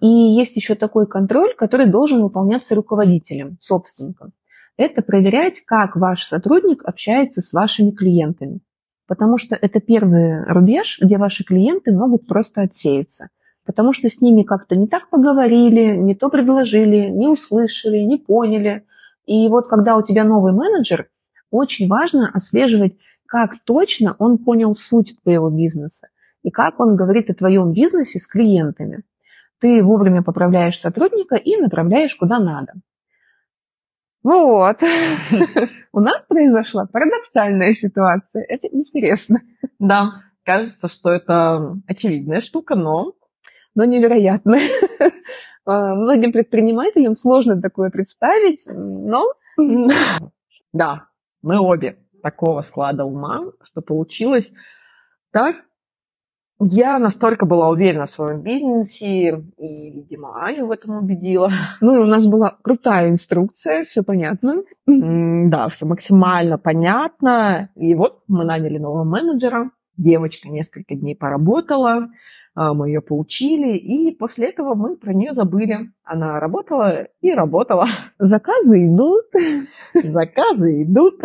И 0.01 0.07
есть 0.07 0.57
еще 0.57 0.75
такой 0.75 1.07
контроль, 1.07 1.55
который 1.57 1.87
должен 1.87 2.21
выполняться 2.23 2.75
руководителем, 2.75 3.59
собственником. 3.61 4.33
Это 4.77 5.03
проверять, 5.03 5.63
как 5.65 5.95
ваш 5.95 6.25
сотрудник 6.25 6.83
общается 6.85 7.41
с 7.41 7.53
вашими 7.53 7.93
клиентами. 7.93 8.59
Потому 9.13 9.37
что 9.37 9.55
это 9.61 9.79
первый 9.79 10.43
рубеж, 10.45 10.99
где 10.99 11.19
ваши 11.19 11.45
клиенты 11.45 11.93
могут 11.93 12.27
просто 12.27 12.63
отсеяться. 12.63 13.29
Потому 13.67 13.93
что 13.93 14.09
с 14.09 14.23
ними 14.23 14.43
как-то 14.43 14.75
не 14.75 14.87
так 14.87 15.11
поговорили, 15.11 15.95
не 15.99 16.15
то 16.15 16.31
предложили, 16.31 17.11
не 17.11 17.29
услышали, 17.29 17.99
не 17.99 18.17
поняли. 18.17 18.87
И 19.27 19.47
вот 19.49 19.69
когда 19.69 19.99
у 19.99 20.03
тебя 20.03 20.25
новый 20.25 20.55
менеджер, 20.55 21.11
очень 21.51 21.89
важно 21.89 22.31
отслеживать, 22.33 22.95
как 23.27 23.51
точно 23.67 24.17
он 24.19 24.39
понял 24.39 24.75
суть 24.75 25.15
твоего 25.23 25.51
бизнеса 25.51 26.09
и 26.43 26.51
как 26.51 26.81
он 26.81 26.97
говорит 26.97 27.29
о 27.29 27.35
твоем 27.35 27.75
бизнесе 27.75 28.19
с 28.19 28.27
клиентами. 28.27 29.03
Ты 29.61 29.85
вовремя 29.85 30.23
поправляешь 30.23 30.81
сотрудника 30.81 31.35
и 31.35 31.57
направляешь 31.57 32.17
куда 32.17 32.39
надо. 32.39 32.73
Вот. 34.23 34.81
У 35.93 36.01
нас 36.01 36.23
произошла 36.27 36.87
парадоксальная 36.87 37.75
ситуация. 37.75 38.45
Это 38.49 38.67
интересно. 38.69 39.41
Да, 39.79 40.23
кажется, 40.45 40.89
что 40.89 41.11
это 41.11 41.77
очевидная 41.87 42.41
штука, 42.41 42.75
но... 42.75 43.15
Но 43.75 43.85
невероятная. 43.85 44.63
А, 45.65 45.95
многим 45.95 46.33
предпринимателям 46.33 47.15
сложно 47.15 47.63
такое 47.63 47.91
представить, 47.91 48.67
но... 48.69 49.33
Да, 50.73 51.07
мы 51.41 51.61
обе 51.61 51.99
такого 52.21 52.63
склада 52.63 53.05
ума, 53.05 53.53
что 53.63 53.81
получилось 53.81 54.53
так. 55.31 55.57
Я 56.65 56.99
настолько 56.99 57.45
была 57.45 57.69
уверена 57.69 58.07
в 58.07 58.11
своем 58.11 58.43
бизнесе, 58.43 59.45
и, 59.59 59.91
видимо, 59.91 60.45
Аню 60.45 60.67
в 60.67 60.71
этом 60.71 60.97
убедила. 60.97 61.51
Ну, 61.81 61.97
и 61.97 61.99
у 61.99 62.07
нас 62.07 62.27
была 62.27 62.57
крутая 62.63 63.11
инструкция, 63.11 63.83
все 63.83 64.03
понятно. 64.03 64.63
Да, 64.87 65.69
все 65.71 65.87
максимально 65.87 66.59
понятно. 66.59 67.71
И 67.75 67.95
вот 67.95 68.23
мы 68.29 68.45
наняли 68.45 68.79
нового 68.79 69.05
менеджера. 69.05 69.71
Девочка 69.97 70.49
несколько 70.49 70.95
дней 70.95 71.15
поработала, 71.15 72.09
а, 72.55 72.73
мы 72.75 72.89
ее 72.89 73.03
получили, 73.03 73.77
и 73.77 74.15
после 74.15 74.49
этого 74.49 74.75
мы 74.75 74.97
про 74.97 75.13
нее 75.13 75.35
забыли. 75.35 75.91
Она 76.05 76.41
работала 76.41 77.09
и 77.21 77.35
работала. 77.35 77.89
Заказы 78.19 78.87
идут. 78.87 79.27
Заказы 79.95 80.83
идут. 80.83 81.21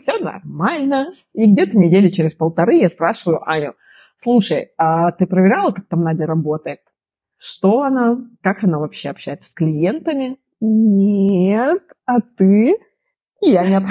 Все 0.00 0.18
нормально. 0.18 1.12
И 1.34 1.50
где-то 1.50 1.76
недели 1.76 2.08
через 2.08 2.34
полторы 2.34 2.76
я 2.76 2.88
спрашиваю 2.88 3.46
Аню, 3.48 3.74
слушай, 4.22 4.70
а 4.76 5.12
ты 5.12 5.26
проверяла, 5.26 5.72
как 5.72 5.86
там 5.88 6.02
Надя 6.02 6.26
работает? 6.26 6.80
Что 7.38 7.82
она? 7.82 8.18
Как 8.42 8.64
она 8.64 8.78
вообще 8.78 9.10
общается 9.10 9.50
с 9.50 9.54
клиентами? 9.54 10.38
Нет. 10.60 11.82
А 12.04 12.20
ты? 12.20 12.76
Я 13.40 13.66
нет. 13.66 13.82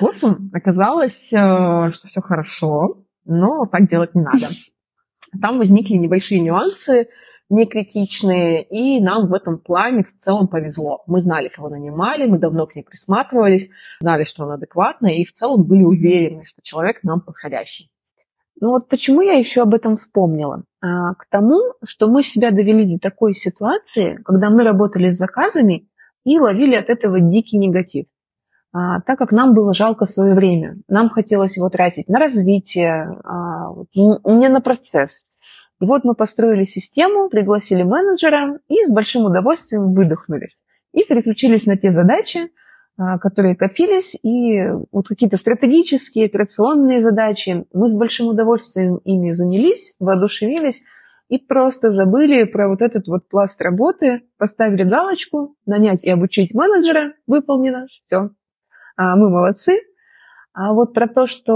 В 0.00 0.04
общем, 0.04 0.50
оказалось, 0.52 1.32
э, 1.32 1.90
что 1.92 2.06
все 2.06 2.20
хорошо, 2.20 3.04
но 3.24 3.66
так 3.66 3.86
делать 3.88 4.14
не 4.14 4.22
надо. 4.22 4.48
Там 5.40 5.58
возникли 5.58 5.94
небольшие 5.94 6.40
нюансы, 6.40 7.08
не 7.48 7.66
критичные, 7.66 8.62
и 8.64 9.00
нам 9.00 9.28
в 9.28 9.34
этом 9.34 9.58
плане 9.58 10.02
в 10.02 10.12
целом 10.12 10.48
повезло. 10.48 11.02
Мы 11.06 11.22
знали, 11.22 11.48
кого 11.48 11.68
нанимали, 11.68 12.26
мы 12.26 12.38
давно 12.38 12.66
к 12.66 12.74
ней 12.74 12.82
присматривались, 12.82 13.68
знали, 14.00 14.24
что 14.24 14.44
она 14.44 14.54
адекватная, 14.54 15.12
и 15.12 15.24
в 15.24 15.32
целом 15.32 15.64
были 15.64 15.84
уверены, 15.84 16.44
что 16.44 16.60
человек 16.62 17.02
нам 17.02 17.20
подходящий. 17.20 17.90
Ну 18.60 18.68
вот 18.68 18.88
почему 18.88 19.20
я 19.20 19.34
еще 19.34 19.62
об 19.62 19.74
этом 19.74 19.96
вспомнила? 19.96 20.64
А, 20.80 21.14
к 21.14 21.26
тому, 21.30 21.60
что 21.84 22.08
мы 22.08 22.22
себя 22.22 22.50
довели 22.50 22.94
до 22.94 22.98
такой 22.98 23.34
ситуации, 23.34 24.18
когда 24.24 24.50
мы 24.50 24.64
работали 24.64 25.10
с 25.10 25.18
заказами 25.18 25.88
и 26.24 26.38
ловили 26.38 26.74
от 26.74 26.88
этого 26.88 27.20
дикий 27.20 27.58
негатив. 27.58 28.06
А, 28.72 29.00
так 29.02 29.18
как 29.18 29.30
нам 29.30 29.54
было 29.54 29.74
жалко 29.74 30.06
свое 30.06 30.34
время. 30.34 30.78
Нам 30.88 31.08
хотелось 31.10 31.56
его 31.56 31.68
тратить 31.68 32.08
на 32.08 32.18
развитие, 32.18 33.20
а, 33.24 33.74
не 33.94 34.48
на 34.48 34.60
процесс. 34.60 35.24
И 35.80 35.84
вот 35.84 36.04
мы 36.04 36.14
построили 36.14 36.64
систему, 36.64 37.28
пригласили 37.28 37.82
менеджера 37.82 38.58
и 38.68 38.84
с 38.84 38.90
большим 38.90 39.26
удовольствием 39.26 39.92
выдохнулись. 39.92 40.60
И 40.92 41.04
переключились 41.04 41.66
на 41.66 41.76
те 41.76 41.90
задачи, 41.90 42.50
которые 42.96 43.56
копились, 43.56 44.16
и 44.22 44.68
вот 44.90 45.08
какие-то 45.08 45.36
стратегические, 45.36 46.26
операционные 46.26 47.00
задачи. 47.00 47.66
Мы 47.72 47.88
с 47.88 47.94
большим 47.94 48.28
удовольствием 48.28 48.96
ими 49.04 49.32
занялись, 49.32 49.94
воодушевились 50.00 50.82
и 51.28 51.38
просто 51.38 51.90
забыли 51.90 52.44
про 52.44 52.68
вот 52.68 52.82
этот 52.82 53.08
вот 53.08 53.28
пласт 53.28 53.60
работы, 53.60 54.22
поставили 54.38 54.84
галочку, 54.84 55.56
нанять 55.66 56.04
и 56.04 56.10
обучить 56.10 56.54
менеджера, 56.54 57.12
выполнено, 57.26 57.86
все, 57.88 58.30
а 58.96 59.16
мы 59.16 59.30
молодцы. 59.30 59.80
А 60.54 60.72
вот 60.72 60.94
про 60.94 61.06
то, 61.06 61.26
что 61.26 61.52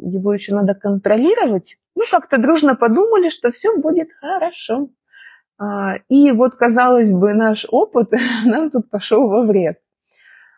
его 0.00 0.34
еще 0.34 0.54
надо 0.54 0.74
контролировать, 0.74 1.78
ну, 1.94 2.02
как-то 2.10 2.36
дружно 2.36 2.74
подумали, 2.74 3.30
что 3.30 3.50
все 3.52 3.74
будет 3.76 4.08
хорошо. 4.20 4.90
А, 5.58 5.96
и 6.08 6.30
вот, 6.32 6.54
казалось 6.54 7.12
бы, 7.12 7.32
наш 7.32 7.66
опыт 7.70 8.10
нам 8.44 8.70
тут 8.70 8.90
пошел 8.90 9.28
во 9.28 9.46
вред. 9.46 9.78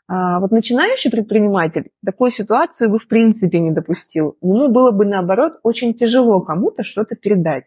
А 0.06 0.40
вот 0.40 0.50
начинающий 0.50 1.10
предприниматель 1.10 1.90
такую 2.04 2.30
ситуацию 2.30 2.90
бы 2.90 2.98
в 2.98 3.08
принципе 3.08 3.58
не 3.60 3.70
допустил. 3.70 4.36
Ему 4.42 4.68
было 4.68 4.90
бы, 4.90 5.06
наоборот, 5.06 5.60
очень 5.62 5.94
тяжело 5.94 6.40
кому-то 6.40 6.82
что-то 6.82 7.16
передать. 7.16 7.64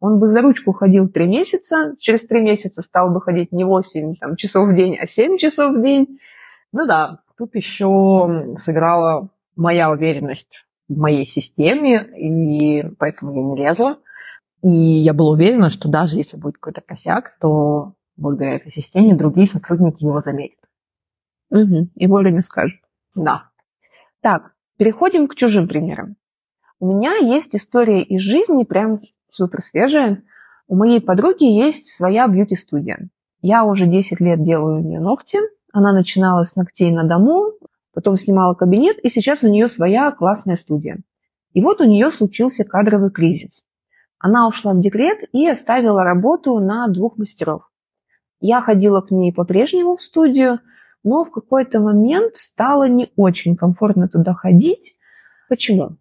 Он 0.00 0.18
бы 0.18 0.28
за 0.28 0.42
ручку 0.42 0.72
ходил 0.72 1.08
три 1.08 1.26
месяца, 1.26 1.94
через 1.98 2.26
три 2.26 2.42
месяца 2.42 2.82
стал 2.82 3.14
бы 3.14 3.20
ходить 3.20 3.52
не 3.52 3.64
8 3.64 4.14
там, 4.16 4.36
часов 4.36 4.68
в 4.68 4.74
день, 4.74 4.96
а 5.00 5.06
7 5.06 5.38
часов 5.38 5.74
в 5.76 5.82
день. 5.82 6.18
Ну 6.72 6.86
да, 6.86 7.20
Тут 7.36 7.54
еще 7.54 8.54
сыграла 8.56 9.28
моя 9.56 9.90
уверенность 9.90 10.64
в 10.88 10.96
моей 10.96 11.26
системе, 11.26 12.08
и 12.16 12.82
поэтому 12.98 13.34
я 13.34 13.42
не 13.42 13.56
лезла. 13.56 13.98
И 14.62 14.68
я 14.68 15.12
была 15.12 15.32
уверена, 15.32 15.68
что 15.68 15.88
даже 15.88 16.16
если 16.16 16.38
будет 16.38 16.54
какой-то 16.54 16.80
косяк, 16.80 17.36
то 17.40 17.92
благодаря 18.16 18.56
этой 18.56 18.72
системе 18.72 19.14
другие 19.14 19.46
сотрудники 19.46 20.02
его 20.02 20.20
заметят. 20.22 20.58
Угу. 21.50 21.90
И 21.94 22.06
вовремя 22.06 22.42
скажут. 22.42 22.80
Да. 23.14 23.50
Так, 24.20 24.52
переходим 24.76 25.28
к 25.28 25.34
чужим 25.34 25.68
примерам. 25.68 26.16
У 26.78 26.86
меня 26.86 27.16
есть 27.16 27.54
история 27.56 28.02
из 28.02 28.20
жизни, 28.20 28.64
прям 28.64 29.00
супер 29.28 29.62
свежая. 29.62 30.22
У 30.68 30.76
моей 30.76 31.00
подруги 31.00 31.44
есть 31.44 31.86
своя 31.86 32.26
бьюти-студия. 32.26 33.08
Я 33.40 33.64
уже 33.64 33.86
10 33.86 34.20
лет 34.20 34.42
делаю 34.42 34.80
у 34.80 34.82
нее 34.82 35.00
ногти. 35.00 35.38
Она 35.72 35.92
начинала 35.92 36.42
с 36.42 36.56
ногтей 36.56 36.90
на 36.90 37.04
дому, 37.04 37.52
потом 37.92 38.16
снимала 38.16 38.54
кабинет, 38.54 38.98
и 38.98 39.08
сейчас 39.08 39.44
у 39.44 39.48
нее 39.48 39.68
своя 39.68 40.10
классная 40.10 40.56
студия. 40.56 40.98
И 41.52 41.62
вот 41.62 41.80
у 41.80 41.84
нее 41.84 42.10
случился 42.10 42.64
кадровый 42.64 43.10
кризис. 43.10 43.66
Она 44.18 44.48
ушла 44.48 44.72
в 44.72 44.80
декрет 44.80 45.20
и 45.32 45.46
оставила 45.46 46.02
работу 46.02 46.58
на 46.58 46.88
двух 46.88 47.16
мастеров. 47.18 47.70
Я 48.40 48.60
ходила 48.60 49.00
к 49.00 49.10
ней 49.10 49.32
по-прежнему 49.32 49.96
в 49.96 50.02
студию, 50.02 50.60
но 51.06 51.24
в 51.24 51.30
какой-то 51.30 51.78
момент 51.78 52.36
стало 52.36 52.88
не 52.88 53.12
очень 53.14 53.56
комфортно 53.56 54.08
туда 54.08 54.34
ходить. 54.34 54.96
Почему? 55.48 55.98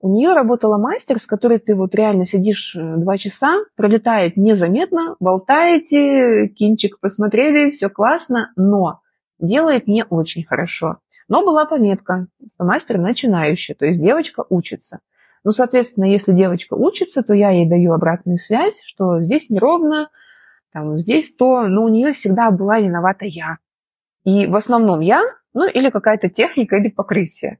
У 0.00 0.08
нее 0.08 0.32
работала 0.32 0.78
мастер, 0.78 1.18
с 1.18 1.26
которой 1.26 1.58
ты 1.58 1.74
вот 1.76 1.94
реально 1.94 2.24
сидишь 2.24 2.74
э, 2.74 2.96
два 2.96 3.18
часа, 3.18 3.58
пролетает 3.76 4.38
незаметно, 4.38 5.16
болтаете, 5.20 6.48
кинчик 6.48 6.98
посмотрели, 6.98 7.68
все 7.68 7.90
классно, 7.90 8.50
но 8.56 9.00
делает 9.38 9.86
не 9.86 10.02
очень 10.08 10.44
хорошо. 10.44 10.96
Но 11.28 11.44
была 11.44 11.66
пометка, 11.66 12.26
что 12.52 12.64
мастер 12.64 12.98
начинающий, 12.98 13.74
то 13.74 13.84
есть 13.84 14.00
девочка 14.00 14.44
учится. 14.48 15.00
Ну, 15.44 15.50
соответственно, 15.50 16.06
если 16.06 16.32
девочка 16.32 16.72
учится, 16.72 17.22
то 17.22 17.34
я 17.34 17.50
ей 17.50 17.68
даю 17.68 17.92
обратную 17.92 18.38
связь, 18.38 18.82
что 18.82 19.20
здесь 19.20 19.50
неровно, 19.50 20.08
там, 20.72 20.96
здесь 20.96 21.34
то, 21.34 21.68
но 21.68 21.84
у 21.84 21.88
нее 21.88 22.12
всегда 22.12 22.50
была 22.50 22.80
виновата 22.80 23.26
я. 23.26 23.58
И 24.24 24.46
в 24.46 24.54
основном 24.54 25.00
я, 25.00 25.22
ну 25.54 25.68
или 25.68 25.90
какая-то 25.90 26.28
техника 26.28 26.76
или 26.76 26.90
покрытие. 26.90 27.58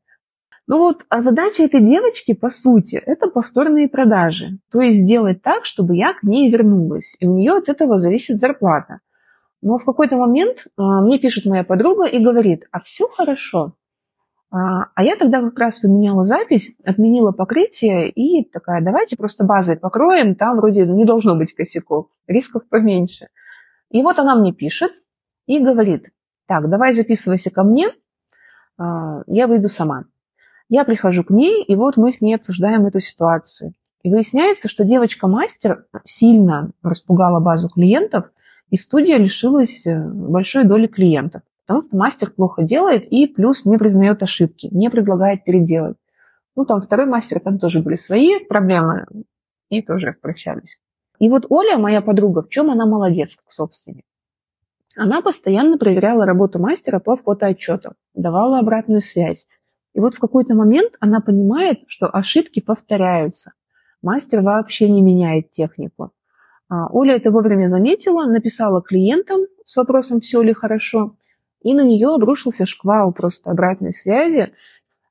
Ну 0.69 0.79
вот, 0.79 1.05
а 1.09 1.21
задача 1.21 1.65
этой 1.65 1.81
девочки, 1.81 2.35
по 2.35 2.49
сути, 2.49 2.95
это 2.95 3.29
повторные 3.29 3.89
продажи. 3.89 4.59
То 4.71 4.81
есть 4.81 5.01
сделать 5.01 5.43
так, 5.43 5.65
чтобы 5.65 5.97
я 5.97 6.15
к 6.15 6.23
ней 6.23 6.51
вернулась. 6.51 7.17
И 7.19 7.27
у 7.27 7.35
нее 7.35 7.53
от 7.53 7.69
этого 7.69 7.97
зависит 7.97 8.37
зарплата. 8.37 9.01
Но 9.61 9.79
в 9.79 9.85
какой-то 9.85 10.17
момент 10.17 10.67
а, 10.77 11.03
мне 11.03 11.19
пишет 11.19 11.47
моя 11.47 11.65
подруга 11.65 12.07
и 12.07 12.23
говорит, 12.23 12.69
а 12.71 12.79
все 12.79 13.09
хорошо. 13.09 13.75
А, 14.51 14.89
а 14.95 15.03
я 15.03 15.17
тогда 15.17 15.41
как 15.41 15.59
раз 15.59 15.79
поменяла 15.79 16.25
запись, 16.25 16.77
отменила 16.85 17.33
покрытие 17.33 18.11
и 18.11 18.49
такая, 18.49 18.85
давайте 18.85 19.17
просто 19.17 19.45
базой 19.45 19.79
покроем, 19.79 20.35
там 20.35 20.59
вроде 20.59 20.87
не 20.87 21.05
должно 21.05 21.37
быть 21.37 21.55
косяков, 21.55 22.09
рисков 22.27 22.69
поменьше. 22.69 23.29
И 23.91 24.03
вот 24.03 24.19
она 24.19 24.35
мне 24.37 24.53
пишет 24.53 24.93
и 25.47 25.59
говорит, 25.59 26.11
так, 26.53 26.69
давай 26.69 26.93
записывайся 26.93 27.51
ко 27.51 27.63
мне, 27.63 27.89
а, 28.77 29.23
я 29.27 29.47
выйду 29.47 29.71
сама. 29.71 30.05
Я 30.69 30.85
прихожу 30.85 31.25
к 31.25 31.31
ней, 31.31 31.65
и 31.65 31.75
вот 31.77 31.97
мы 31.97 32.13
с 32.13 32.21
ней 32.21 32.35
обсуждаем 32.35 32.85
эту 32.85 33.01
ситуацию. 33.01 33.73
И 34.03 34.11
выясняется, 34.11 34.69
что 34.69 34.85
девочка-мастер 34.85 35.87
сильно 36.05 36.73
распугала 36.83 37.41
базу 37.41 37.71
клиентов, 37.71 38.27
и 38.69 38.77
студия 38.77 39.17
лишилась 39.17 39.87
э, 39.87 39.99
большой 39.99 40.65
доли 40.65 40.89
клиентов. 40.89 41.41
Потому 41.67 41.89
что 41.89 41.97
мастер 41.97 42.31
плохо 42.31 42.65
делает 42.65 43.11
и 43.11 43.27
плюс 43.27 43.65
не 43.65 43.79
признает 43.79 44.23
ошибки, 44.23 44.69
не 44.71 44.91
предлагает 44.91 45.45
переделать. 45.45 45.97
Ну, 46.55 46.67
там 46.67 46.83
второй 46.83 47.07
мастер, 47.07 47.41
там 47.41 47.59
тоже 47.59 47.81
были 47.81 47.95
свои 47.95 48.45
проблемы, 48.45 49.07
и 49.71 49.81
тоже 49.81 50.15
прощались. 50.21 50.79
И 51.19 51.31
вот 51.31 51.47
Оля, 51.49 51.79
моя 51.79 52.03
подруга, 52.03 52.43
в 52.43 52.51
чем 52.51 52.71
она 52.71 52.85
молодец 52.85 53.37
как 53.37 53.51
собственник? 53.51 54.05
Она 54.97 55.23
постоянно 55.23 55.79
проверяла 55.79 56.27
работу 56.27 56.59
мастера 56.59 56.99
по 56.99 57.17
фотоотчетам, 57.17 57.95
давала 58.15 58.59
обратную 58.59 59.01
связь, 59.01 59.47
и 59.95 60.01
вот 60.01 60.15
в 60.15 60.21
какой-то 60.21 60.55
момент 60.55 60.95
она 61.01 61.21
понимает, 61.21 61.81
что 61.87 62.09
ошибки 62.09 62.61
повторяются. 62.61 63.53
Мастер 64.01 64.43
вообще 64.43 64.89
не 64.89 65.03
меняет 65.03 65.51
технику. 65.51 66.13
А, 66.69 66.89
Оля 66.91 67.17
это 67.17 67.31
вовремя 67.31 67.69
заметила, 67.69 68.25
написала 68.25 68.83
клиентам 68.83 69.43
с 69.65 69.77
вопросом, 69.77 70.21
все 70.21 70.43
ли 70.43 70.53
хорошо, 70.53 71.17
и 71.63 71.75
на 71.75 71.85
нее 71.85 72.09
обрушился 72.09 72.67
шквал 72.67 73.13
просто 73.13 73.51
обратной 73.51 73.93
связи, 73.93 74.53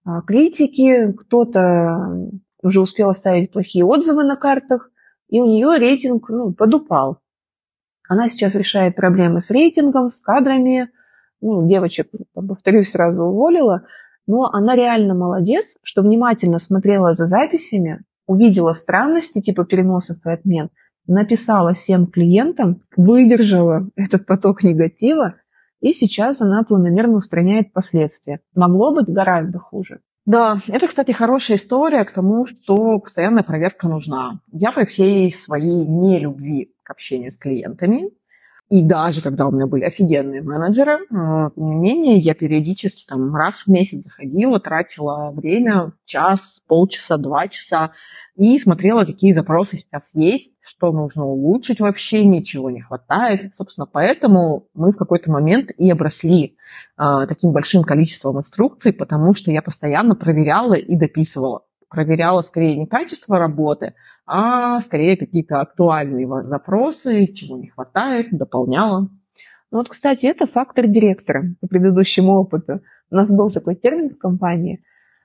а, 0.04 0.22
критики, 0.22 1.12
кто-то 1.12 2.30
уже 2.63 2.82
успел 2.82 3.10
оставить 3.10 3.52
плохие 3.52 3.86
отзывы 3.86 4.24
на 4.24 4.36
картах, 4.36 4.89
и 5.30 5.39
у 5.39 5.46
нее 5.46 5.78
рейтинг 5.78 6.30
ну, 6.30 6.54
подупал. 6.54 7.20
Она 8.12 8.30
сейчас 8.30 8.56
решает 8.56 8.95
проблемы 8.95 9.39
с 9.39 9.52
рейтингом, 9.52 10.10
с 10.10 10.19
кадрами. 10.19 10.89
Ну, 11.39 11.67
девочек, 11.67 12.10
повторюсь, 12.34 12.91
сразу 12.91 13.26
уволила– 13.26 13.84
но 14.28 14.50
она 14.52 14.76
реально 14.76 15.13
молодец, 15.13 15.78
что 15.84 16.02
внимательно 16.02 16.60
смотрела 16.60 17.13
за 17.13 17.26
записями, 17.26 18.02
увидела 18.28 18.74
странности 18.74 19.41
типа 19.41 19.65
переносов 19.65 20.26
и 20.26 20.30
отмен, 20.30 20.69
написала 21.08 21.74
всем 21.74 22.08
клиентам, 22.08 22.82
выдержала 22.95 23.89
этот 23.95 24.26
поток 24.26 24.63
негатива, 24.63 25.36
и 25.82 25.93
сейчас 25.93 26.41
она 26.41 26.63
планомерно 26.63 27.15
устраняет 27.15 27.74
последствия. 27.74 28.39
Могло 28.56 28.93
быть 28.93 29.10
гораздо 29.10 29.58
хуже. 29.58 30.00
Да, 30.28 30.62
это, 30.67 30.88
кстати, 30.88 31.12
хорошая 31.12 31.58
история 31.58 32.06
к 32.06 32.13
тому, 32.13 32.45
что 32.45 33.00
постоянная 33.00 33.41
проверка 33.41 33.88
нужна. 33.88 34.39
Я 34.52 34.71
при 34.71 34.86
всей 34.86 35.34
своей 35.34 35.86
нелюбви 35.88 36.71
общению 36.91 37.32
с 37.32 37.38
клиентами 37.38 38.12
и 38.71 38.82
даже 38.82 39.21
когда 39.21 39.47
у 39.47 39.51
меня 39.51 39.67
были 39.67 39.84
офигенные 39.84 40.41
менеджеры, 40.41 40.93
э, 40.93 41.06
тем 41.10 41.51
не 41.58 41.75
менее, 41.75 42.15
я 42.19 42.34
периодически 42.34 43.06
там 43.06 43.36
раз 43.36 43.63
в 43.63 43.67
месяц 43.67 44.06
заходила, 44.06 44.62
тратила 44.62 45.30
время, 45.32 45.91
час, 46.06 46.62
полчаса, 46.67 47.17
два 47.17 47.49
часа, 47.49 47.91
и 48.38 48.58
смотрела, 48.60 49.04
какие 49.04 49.34
запросы 49.34 49.75
сейчас 49.75 50.12
есть, 50.13 50.54
что 50.62 50.93
нужно 50.93 51.25
улучшить 51.25 51.82
в 51.82 51.86
общении, 51.86 52.43
чего 52.43 52.69
не 52.69 52.80
хватает. 52.80 53.54
Собственно, 53.54 53.86
поэтому 53.86 54.67
мы 54.73 54.93
в 54.93 54.95
какой-то 54.95 55.30
момент 55.30 55.71
и 55.77 55.91
обросли 55.91 56.56
э, 56.97 57.25
таким 57.27 57.51
большим 57.51 57.84
количеством 57.84 58.39
инструкций, 58.39 58.93
потому 58.93 59.34
что 59.34 59.51
я 59.51 59.62
постоянно 59.62 60.15
проверяла 60.15 60.75
и 60.75 60.95
дописывала 60.95 61.63
проверяла 61.91 62.41
скорее 62.41 62.77
не 62.77 62.88
качество 62.88 63.38
работы, 63.38 63.93
а 64.25 64.82
скорее 64.82 65.17
какие-то 65.17 65.60
актуальные 65.60 66.27
запросы, 66.45 67.27
чего 67.27 67.58
не 67.58 67.67
хватает, 67.67 68.27
дополняла. 68.32 69.10
Ну 69.71 69.77
вот, 69.77 69.89
кстати, 69.89 70.25
это 70.25 70.47
фактор 70.47 70.88
директора 70.88 71.54
по 71.60 71.67
предыдущему 71.67 72.34
опыту. 72.34 72.82
У 73.12 73.15
нас 73.15 73.30
был 73.30 73.51
такой 73.51 73.75
термин 73.75 74.10
в 74.10 74.17
компании. 74.17 74.84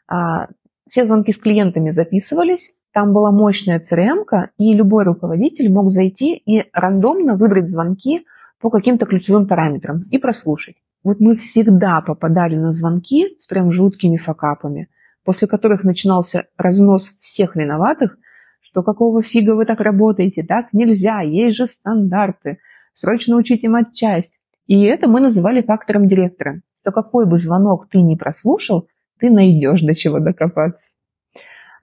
А, 0.09 0.48
все 0.88 1.05
звонки 1.05 1.33
с 1.33 1.38
клиентами 1.38 1.90
записывались, 1.90 2.72
там 2.92 3.12
была 3.12 3.31
мощная 3.31 3.81
CRM, 3.81 4.24
и 4.59 4.72
любой 4.72 5.05
руководитель 5.05 5.70
мог 5.70 5.90
зайти 5.90 6.35
и 6.35 6.64
рандомно 6.72 7.37
выбрать 7.37 7.68
звонки 7.68 8.24
по 8.61 8.70
каким-то 8.70 9.07
ключевым 9.07 9.46
параметрам 9.46 10.00
и 10.11 10.18
прослушать. 10.18 10.76
Вот 11.05 11.20
мы 11.20 11.37
всегда 11.37 12.00
попадали 12.00 12.57
на 12.57 12.72
звонки 12.72 13.37
с 13.38 13.46
прям 13.46 13.70
жуткими 13.70 14.16
факапами 14.16 14.88
после 15.27 15.49
которых 15.49 15.83
начинался 15.83 16.47
разнос 16.57 17.17
всех 17.21 17.57
виноватых, 17.57 18.17
что 18.61 18.83
какого 18.83 19.23
фига 19.23 19.57
вы 19.57 19.67
так 19.67 19.81
работаете, 19.81 20.45
так 20.45 20.73
нельзя, 20.73 21.21
есть 21.21 21.57
же 21.57 21.67
стандарты, 21.67 22.59
срочно 22.93 23.37
учите 23.37 23.69
матчасть. 23.69 24.41
И 24.67 24.85
это 24.85 25.09
мы 25.09 25.21
называли 25.21 25.62
фактором 25.62 26.07
директора, 26.07 26.62
что 26.81 26.93
какой 26.93 27.27
бы 27.27 27.39
звонок 27.39 27.89
ты 27.91 28.01
не 28.01 28.17
прослушал, 28.17 28.89
ты 29.19 29.31
найдешь 29.31 29.83
до 29.83 29.95
чего 29.95 30.21
докопаться. 30.21 30.89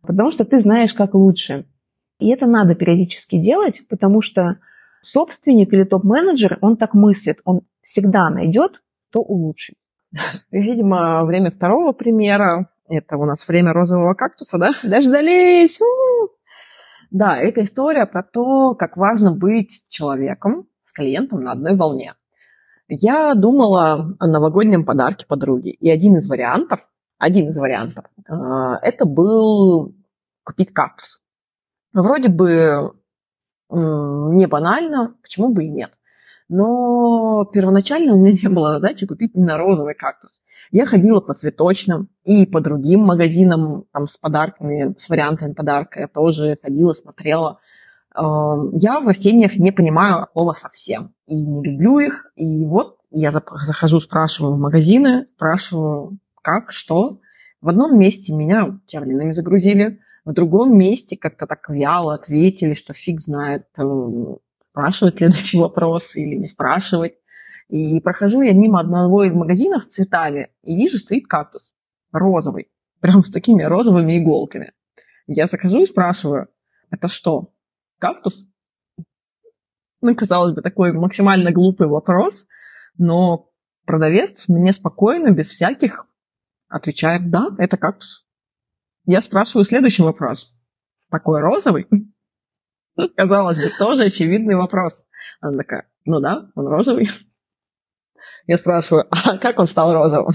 Потому 0.02 0.32
что 0.32 0.46
ты 0.46 0.60
знаешь, 0.60 0.94
как 0.94 1.14
лучше. 1.14 1.66
И 2.20 2.30
это 2.30 2.48
надо 2.48 2.76
периодически 2.76 3.38
делать, 3.38 3.84
потому 3.90 4.22
что 4.22 4.58
собственник 5.02 5.74
или 5.74 5.84
топ-менеджер, 5.84 6.58
он 6.62 6.78
так 6.78 6.94
мыслит, 6.94 7.40
он 7.44 7.62
всегда 7.82 8.30
найдет, 8.30 8.82
то 9.12 9.22
улучшить. 9.22 9.76
Видимо, 10.52 11.26
время 11.26 11.50
второго 11.50 11.92
примера 11.92 12.70
это 12.90 13.18
у 13.18 13.26
нас 13.26 13.48
время 13.48 13.74
розового 13.74 14.14
кактуса, 14.14 14.58
да? 14.58 14.72
Дождались! 14.84 15.80
У-у-у. 15.82 16.30
Да, 17.12 17.38
это 17.38 17.62
история 17.62 18.06
про 18.06 18.24
то, 18.24 18.74
как 18.76 18.98
важно 18.98 19.32
быть 19.32 19.86
человеком 19.90 20.68
с 20.86 20.94
клиентом 20.94 21.44
на 21.44 21.52
одной 21.52 21.76
волне. 21.76 22.16
Я 22.88 23.34
думала 23.36 24.16
о 24.20 24.28
новогоднем 24.28 24.84
подарке 24.84 25.26
подруге, 25.26 25.72
и 25.72 25.90
один 25.90 26.16
из 26.18 26.28
вариантов, 26.28 26.90
один 27.18 27.50
из 27.50 27.58
вариантов, 27.58 28.06
а, 28.28 28.78
это 28.82 29.06
был 29.06 29.96
купить 30.44 30.74
кактус. 30.74 31.22
Вроде 31.94 32.30
бы 32.30 32.94
не 33.70 34.48
банально, 34.48 35.16
почему 35.22 35.54
бы 35.54 35.64
и 35.66 35.70
нет. 35.70 35.92
Но 36.50 37.46
первоначально 37.46 38.14
у 38.14 38.18
меня 38.18 38.34
не 38.34 38.50
было 38.50 38.74
задачи 38.74 39.08
купить 39.08 39.32
именно 39.34 39.58
розовый 39.58 39.96
кактус. 39.96 40.32
Я 40.74 40.88
ходила 40.88 41.20
по 41.20 41.36
цветочным 41.36 42.10
и 42.24 42.48
по 42.48 42.60
другим 42.60 43.02
магазинам 43.02 43.86
там, 43.94 44.08
с 44.08 44.18
подарками, 44.18 44.96
с 44.98 45.08
вариантами 45.08 45.54
подарка. 45.54 46.00
Я 46.00 46.08
тоже 46.08 46.58
ходила, 46.60 46.94
смотрела. 46.96 47.60
Эм, 48.16 48.76
я 48.80 49.00
в 49.00 49.06
растениях 49.06 49.56
не 49.56 49.72
понимаю 49.72 50.30
слова 50.34 50.56
совсем. 50.56 51.14
И 51.28 51.36
не 51.36 51.64
люблю 51.64 52.00
их. 52.00 52.26
И 52.36 52.66
вот 52.66 52.98
Я 53.12 53.32
захожу, 53.32 54.00
спрашиваю 54.00 54.56
в 54.56 54.60
магазины, 54.60 55.28
спрашиваю, 55.36 56.18
как, 56.42 56.72
что. 56.72 57.20
В 57.62 57.70
одном 57.70 58.00
месте 58.00 58.34
меня 58.34 58.80
терминами 58.88 59.32
загрузили, 59.32 60.00
в 60.26 60.34
другом 60.34 60.76
месте 60.76 61.16
как-то 61.16 61.46
так 61.46 61.70
вяло 61.70 62.16
ответили, 62.16 62.74
что 62.74 62.94
фиг 62.94 63.22
знает, 63.22 63.68
спрашивать 64.72 65.20
следующий 65.20 65.60
вопрос 65.60 66.16
или 66.16 66.34
не 66.34 66.48
спрашивать. 66.48 67.14
И 67.70 68.00
прохожу 68.02 68.42
я 68.42 68.54
мимо 68.54 68.80
одного 68.80 69.24
из 69.24 69.34
магазинов 69.34 69.84
с 69.84 69.88
цветами 69.88 70.50
и 70.64 70.76
вижу, 70.76 70.98
стоит 70.98 71.28
кактус 71.28 71.64
розовый, 72.12 72.72
прям 73.00 73.24
с 73.24 73.32
такими 73.32 73.64
розовыми 73.64 74.18
иголками. 74.20 74.74
Я 75.28 75.48
захожу 75.48 75.82
и 75.82 75.88
спрашиваю, 75.88 76.48
это 76.90 77.08
что, 77.08 77.54
кактус? 78.00 78.46
Ну, 80.02 80.16
казалось 80.16 80.54
бы, 80.54 80.62
такой 80.62 80.92
максимально 80.92 81.52
глупый 81.52 81.88
вопрос, 81.88 82.46
но 82.98 83.50
продавец 83.86 84.48
мне 84.48 84.74
спокойно, 84.74 85.32
без 85.32 85.48
всяких, 85.48 86.08
отвечает, 86.68 87.30
да, 87.30 87.48
это 87.58 87.78
кактус. 87.78 88.28
Я 89.06 89.22
спрашиваю 89.22 89.66
следующий 89.66 90.04
вопрос. 90.04 90.54
Такой 91.10 91.42
розовый? 91.42 91.88
Казалось 93.16 93.60
бы, 93.60 93.70
тоже 93.78 94.06
очевидный 94.06 94.56
вопрос. 94.56 95.08
Она 95.42 95.58
такая, 95.58 95.90
ну 96.06 96.20
да, 96.20 96.50
он 96.56 96.68
розовый. 96.68 97.10
Я 98.48 98.58
спрашиваю, 98.58 99.08
а 99.10 99.38
как 99.38 99.60
он 99.60 99.68
стал 99.68 99.94
розовым? 99.94 100.34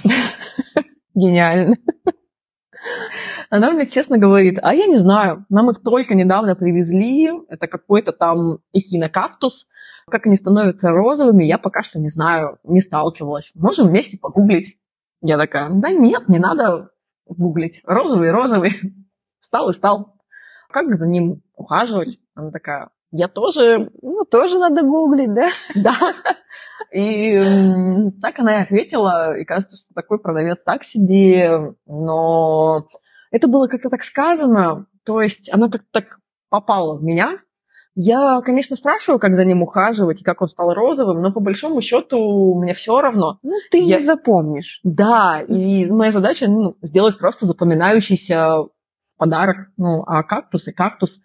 Гениально. 1.14 1.77
Она 3.51 3.70
мне 3.70 3.87
честно 3.87 4.18
говорит, 4.18 4.59
а 4.62 4.74
я 4.74 4.87
не 4.87 4.96
знаю, 4.96 5.46
нам 5.48 5.70
их 5.70 5.83
только 5.83 6.14
недавно 6.14 6.55
привезли, 6.55 7.31
это 7.48 7.66
какой-то 7.66 8.12
там 8.12 8.59
эхинокактус. 8.72 9.66
Как 10.11 10.27
они 10.27 10.37
становятся 10.37 10.90
розовыми, 10.90 11.44
я 11.44 11.59
пока 11.59 11.83
что 11.83 11.98
не 11.98 12.09
знаю, 12.09 12.59
не 12.64 12.81
сталкивалась. 12.81 13.51
Можем 13.55 13.88
вместе 13.88 14.18
погуглить. 14.18 14.79
Я 15.22 15.38
такая, 15.38 15.70
да 15.70 15.90
нет, 15.92 16.29
не 16.29 16.38
надо 16.38 16.90
гуглить. 17.27 17.81
Розовый, 17.85 18.31
розовый. 18.31 18.72
Стал 19.40 19.70
и 19.70 19.74
стал. 19.74 20.14
Как 20.70 20.87
за 20.98 21.07
ним 21.07 21.42
ухаживать? 21.55 22.18
Она 22.35 22.51
такая, 22.51 22.90
я 23.11 23.29
тоже... 23.29 23.90
Ну, 24.03 24.25
тоже 24.25 24.59
надо 24.59 24.83
гуглить, 24.83 25.33
да? 25.35 25.49
Да. 25.75 25.97
И 26.92 28.11
так 28.21 28.38
она 28.38 28.59
и 28.59 28.62
ответила. 28.62 29.37
И 29.37 29.44
кажется, 29.44 29.77
что 29.77 29.94
такой 29.94 30.18
продавец 30.18 30.62
так 30.62 30.85
себе. 30.85 31.75
Но 31.87 32.87
это 33.31 33.49
было 33.49 33.66
как-то 33.66 33.88
так 33.88 34.05
сказано. 34.05 34.87
То 35.05 35.23
есть 35.23 35.53
она 35.53 35.68
как-то 35.68 35.88
так 35.90 36.18
попала 36.51 36.97
в 36.97 37.03
меня. 37.03 37.38
Я, 38.01 38.40
конечно, 38.42 38.77
спрашиваю, 38.77 39.18
как 39.18 39.35
за 39.35 39.44
ним 39.44 39.62
ухаживать 39.62 40.21
и 40.21 40.25
как 40.25 40.40
он 40.40 40.49
стал 40.49 40.73
розовым, 40.73 41.21
но 41.21 41.33
по 41.33 41.40
большому 41.40 41.81
счету 41.81 42.55
мне 42.55 42.73
все 42.73 43.01
равно. 43.01 43.38
Ну, 43.42 43.55
ты 43.73 43.79
я... 43.79 43.97
не 43.97 44.03
запомнишь. 44.03 44.79
Да, 44.85 45.40
и 45.40 45.90
моя 45.90 46.12
задача 46.12 46.47
ну, 46.47 46.77
сделать 46.81 47.18
просто 47.18 47.47
запоминающийся 47.47 48.66
подарок. 49.16 49.57
Ну, 49.77 50.05
а 50.07 50.23
кактус 50.23 50.68
и 50.68 50.73
кактус 50.73 51.21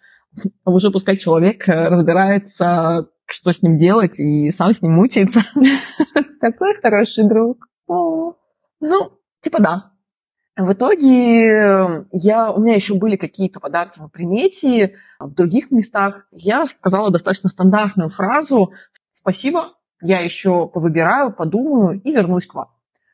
уже 0.66 0.92
пускай 0.92 1.18
человек 1.18 1.68
э, 1.68 1.88
разбирается, 1.88 3.10
что 3.26 3.52
с 3.52 3.62
ним 3.62 3.78
делать, 3.78 4.20
и 4.20 4.52
сам 4.52 4.74
с 4.74 4.82
ним 4.82 4.94
мучается. 4.94 5.42
Такой 6.42 6.76
хороший 6.82 7.28
друг. 7.28 7.68
Ну, 7.88 9.12
типа 9.42 9.62
да. 9.62 9.92
В 10.56 10.72
итоге 10.74 11.48
э, 11.48 12.06
я, 12.12 12.52
у 12.52 12.62
меня 12.62 12.76
еще 12.76 12.94
были 12.94 13.16
какие-то 13.16 13.60
подарки 13.60 14.00
на 14.00 14.08
примете 14.08 14.96
в 15.20 15.34
других 15.34 15.72
местах. 15.72 16.28
Я 16.32 16.68
сказала 16.68 17.10
достаточно 17.10 17.50
стандартную 17.50 18.10
фразу 18.10 18.72
«Спасибо, 19.12 19.66
я 20.02 20.20
еще 20.20 20.68
повыбираю, 20.68 21.34
подумаю 21.34 22.00
и 22.00 22.12
вернусь 22.12 22.46
к 22.46 22.54
вам». 22.54 22.68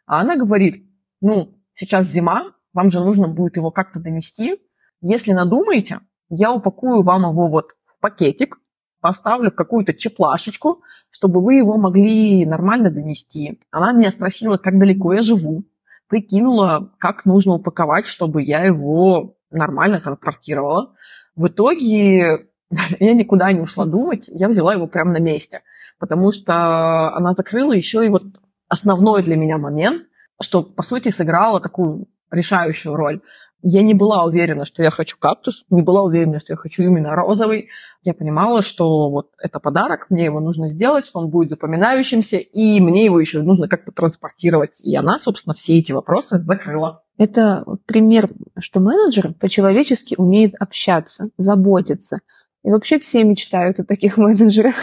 А 0.05 0.19
она 0.19 0.35
говорит, 0.35 0.85
ну, 1.21 1.55
сейчас 1.75 2.07
зима, 2.07 2.55
вам 2.73 2.89
же 2.89 2.99
нужно 2.99 3.27
будет 3.27 3.55
его 3.55 3.71
как-то 3.71 3.99
донести. 3.99 4.57
Если 4.99 5.31
надумаете, 5.31 6.01
я 6.29 6.51
упакую 6.51 7.03
вам 7.03 7.29
его 7.29 7.47
вот 7.47 7.71
в 7.85 7.99
пакетик, 7.99 8.59
поставлю 9.01 9.51
какую-то 9.51 9.93
чеплашечку, 9.93 10.81
чтобы 11.09 11.41
вы 11.41 11.55
его 11.55 11.77
могли 11.77 12.45
нормально 12.45 12.91
донести. 12.91 13.59
Она 13.71 13.91
меня 13.93 14.11
спросила, 14.11 14.57
как 14.57 14.77
далеко 14.77 15.13
я 15.13 15.21
живу, 15.21 15.63
прикинула, 16.07 16.91
как 16.97 17.25
нужно 17.25 17.53
упаковать, 17.53 18.07
чтобы 18.07 18.43
я 18.43 18.63
его 18.63 19.35
нормально 19.51 19.99
транспортировала. 20.01 20.93
В 21.35 21.47
итоге 21.47 22.47
я 22.99 23.13
никуда 23.13 23.51
не 23.51 23.61
ушла 23.61 23.85
думать, 23.85 24.25
я 24.27 24.47
взяла 24.47 24.73
его 24.73 24.87
прямо 24.87 25.13
на 25.13 25.19
месте, 25.19 25.61
потому 25.99 26.31
что 26.31 27.13
она 27.15 27.33
закрыла 27.33 27.73
еще 27.73 28.05
и 28.05 28.09
вот 28.09 28.23
основной 28.67 29.23
для 29.23 29.35
меня 29.35 29.57
момент, 29.57 30.03
что, 30.41 30.63
по 30.63 30.83
сути, 30.83 31.09
сыграла 31.09 31.59
такую 31.59 32.07
решающую 32.31 32.95
роль. 32.95 33.21
Я 33.61 33.81
не 33.81 33.93
была 33.93 34.23
уверена, 34.23 34.65
что 34.65 34.83
я 34.83 34.89
хочу 34.89 35.17
кактус, 35.19 35.65
не 35.69 35.81
была 35.81 36.03
уверена, 36.03 36.39
что 36.39 36.53
я 36.53 36.57
хочу 36.57 36.83
именно 36.83 37.13
розовый. 37.13 37.69
Я 38.03 38.13
понимала, 38.13 38.61
что 38.61 39.09
вот 39.09 39.31
это 39.37 39.59
подарок, 39.59 40.07
мне 40.09 40.25
его 40.25 40.39
нужно 40.39 40.67
сделать, 40.67 41.05
что 41.05 41.19
он 41.19 41.29
будет 41.29 41.49
запоминающимся, 41.49 42.37
и 42.37 42.79
мне 42.79 43.05
его 43.05 43.19
еще 43.19 43.41
нужно 43.41 43.67
как-то 43.67 43.91
транспортировать. 43.91 44.79
И 44.81 44.95
она, 44.95 45.19
собственно, 45.19 45.53
все 45.53 45.77
эти 45.77 45.91
вопросы 45.91 46.39
закрыла. 46.39 47.03
Это 47.17 47.65
пример, 47.85 48.29
что 48.59 48.79
менеджер 48.79 49.33
по-человечески 49.33 50.15
умеет 50.17 50.55
общаться, 50.57 51.29
заботиться. 51.37 52.19
И 52.63 52.71
вообще 52.71 52.97
все 52.99 53.25
мечтают 53.25 53.79
о 53.79 53.83
таких 53.83 54.15
менеджерах. 54.17 54.75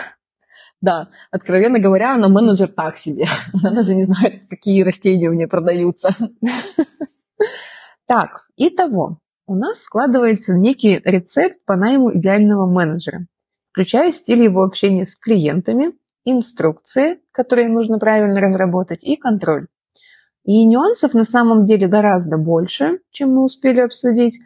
Да, 0.83 1.09
откровенно 1.31 1.79
говоря, 1.79 2.15
она 2.15 2.29
менеджер 2.29 2.69
так 2.69 2.99
себе. 2.99 3.27
Она 3.55 3.71
даже 3.71 3.95
не 3.95 4.03
знает, 4.03 4.35
какие 4.51 4.83
растения 4.83 5.31
у 5.31 5.33
нее 5.33 5.49
продаются. 5.49 6.15
Так, 8.07 8.46
итого, 8.57 9.19
у 9.47 9.55
нас 9.55 9.83
складывается 9.83 10.55
некий 10.55 11.01
рецепт 11.05 11.59
по 11.65 11.77
найму 11.77 12.17
идеального 12.17 12.67
менеджера, 12.67 13.27
включая 13.71 14.11
стиль 14.11 14.43
его 14.43 14.65
общения 14.65 15.07
с 15.07 15.17
клиентами, 15.17 15.93
инструкции, 16.25 17.21
которые 17.33 17.69
нужно 17.69 17.99
правильно 17.99 18.41
разработать, 18.41 19.05
и 19.05 19.17
контроль. 19.17 19.69
И 20.45 20.65
нюансов 20.65 21.15
на 21.15 21.25
самом 21.25 21.65
деле 21.65 21.89
гораздо 21.89 22.39
больше, 22.39 23.01
чем 23.11 23.35
мы 23.35 23.45
успели 23.45 23.81
обсудить. 23.81 24.39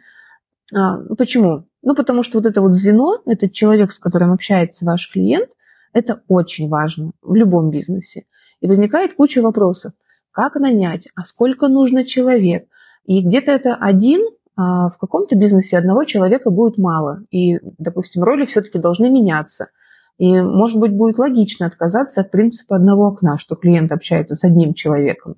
А, 0.73 0.97
ну, 0.97 1.15
почему? 1.15 1.67
Ну, 1.83 1.95
потому 1.95 2.23
что 2.23 2.39
вот 2.39 2.47
это 2.47 2.61
вот 2.61 2.73
звено, 2.73 3.21
этот 3.25 3.53
человек, 3.53 3.91
с 3.91 3.99
которым 3.99 4.31
общается 4.31 4.85
ваш 4.85 5.11
клиент, 5.11 5.49
это 5.93 6.23
очень 6.27 6.69
важно 6.69 7.11
в 7.21 7.35
любом 7.35 7.69
бизнесе. 7.69 8.25
И 8.61 8.67
возникает 8.67 9.13
куча 9.13 9.41
вопросов. 9.41 9.93
Как 10.31 10.55
нанять? 10.55 11.07
А 11.15 11.23
сколько 11.23 11.67
нужно 11.67 12.05
человек? 12.05 12.67
И 13.05 13.25
где-то 13.25 13.51
это 13.51 13.75
один, 13.75 14.21
а 14.55 14.89
в 14.89 14.97
каком-то 14.97 15.35
бизнесе 15.35 15.77
одного 15.77 16.03
человека 16.03 16.49
будет 16.49 16.77
мало. 16.77 17.23
И, 17.31 17.59
допустим, 17.77 18.23
роли 18.23 18.45
все-таки 18.45 18.79
должны 18.79 19.09
меняться. 19.09 19.69
И, 20.17 20.39
может 20.39 20.79
быть, 20.79 20.91
будет 20.91 21.17
логично 21.17 21.65
отказаться 21.65 22.21
от 22.21 22.31
принципа 22.31 22.75
одного 22.75 23.07
окна, 23.07 23.37
что 23.37 23.55
клиент 23.55 23.91
общается 23.91 24.35
с 24.35 24.43
одним 24.43 24.73
человеком. 24.73 25.35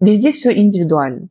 Везде 0.00 0.32
все 0.32 0.52
индивидуально. 0.52 1.28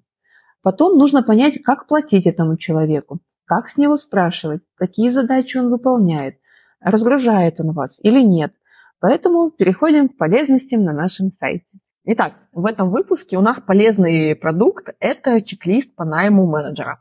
Потом 0.62 0.98
нужно 0.98 1.24
понять, 1.24 1.62
как 1.63 1.88
платить 1.88 2.28
этому 2.28 2.58
человеку, 2.58 3.20
как 3.46 3.70
с 3.70 3.78
него 3.78 3.98
спрашивать, 3.98 4.62
какие 4.76 5.10
задачи 5.10 5.58
он 5.58 5.70
выполняет, 5.70 6.36
разгружает 6.80 7.60
он 7.60 7.72
вас 7.72 8.00
или 8.04 8.24
нет. 8.24 8.54
Поэтому 9.00 9.50
переходим 9.50 10.10
к 10.10 10.17
полезностям 10.17 10.84
на 10.84 10.94
нашем 10.94 11.32
сайте. 11.32 11.80
Итак, 12.04 12.34
в 12.52 12.66
этом 12.66 12.90
выпуске 12.90 13.38
у 13.38 13.42
нас 13.42 13.60
полезный 13.60 14.36
продукт– 14.36 14.90
это 15.00 15.40
чек-лист 15.40 15.96
по 15.96 16.04
найму 16.04 16.48
менеджера. 16.48 17.00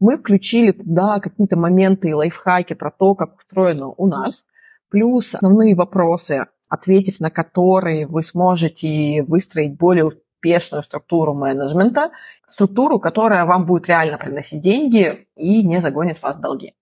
Мы 0.00 0.18
включили 0.18 0.72
туда 0.72 1.18
какие-то 1.18 1.56
моменты 1.56 2.10
и 2.10 2.12
лайфхаки 2.12 2.74
про 2.74 2.90
то, 2.90 3.14
как 3.14 3.36
устроено 3.38 3.88
у 3.88 4.06
нас, 4.06 4.44
плюс 4.90 5.34
основные 5.34 5.74
вопросы, 5.74 6.44
ответив 6.68 7.20
на 7.20 7.30
которые 7.30 8.06
вы 8.06 8.22
сможете 8.22 9.22
выстроить 9.26 9.78
более 9.78 10.04
успешную 10.04 10.82
структуру 10.82 11.32
менеджмента, 11.32 12.10
структуру, 12.46 13.00
которая 13.00 13.46
вам 13.46 13.64
будет 13.64 13.88
реально 13.88 14.18
приносить 14.18 14.60
деньги 14.60 15.26
и 15.36 15.66
не 15.66 15.80
загонит 15.80 16.20
вас 16.20 16.36
в 16.36 16.40
долги. 16.40 16.74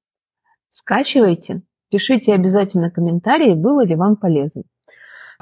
Скачивайте, 0.67 1.63
пишите 1.91 2.35
обязательно 2.35 2.91
комментарии, 2.91 3.55
было 3.55 3.85
ли 3.85 3.95
вам 3.95 4.17
полезно. 4.17 4.65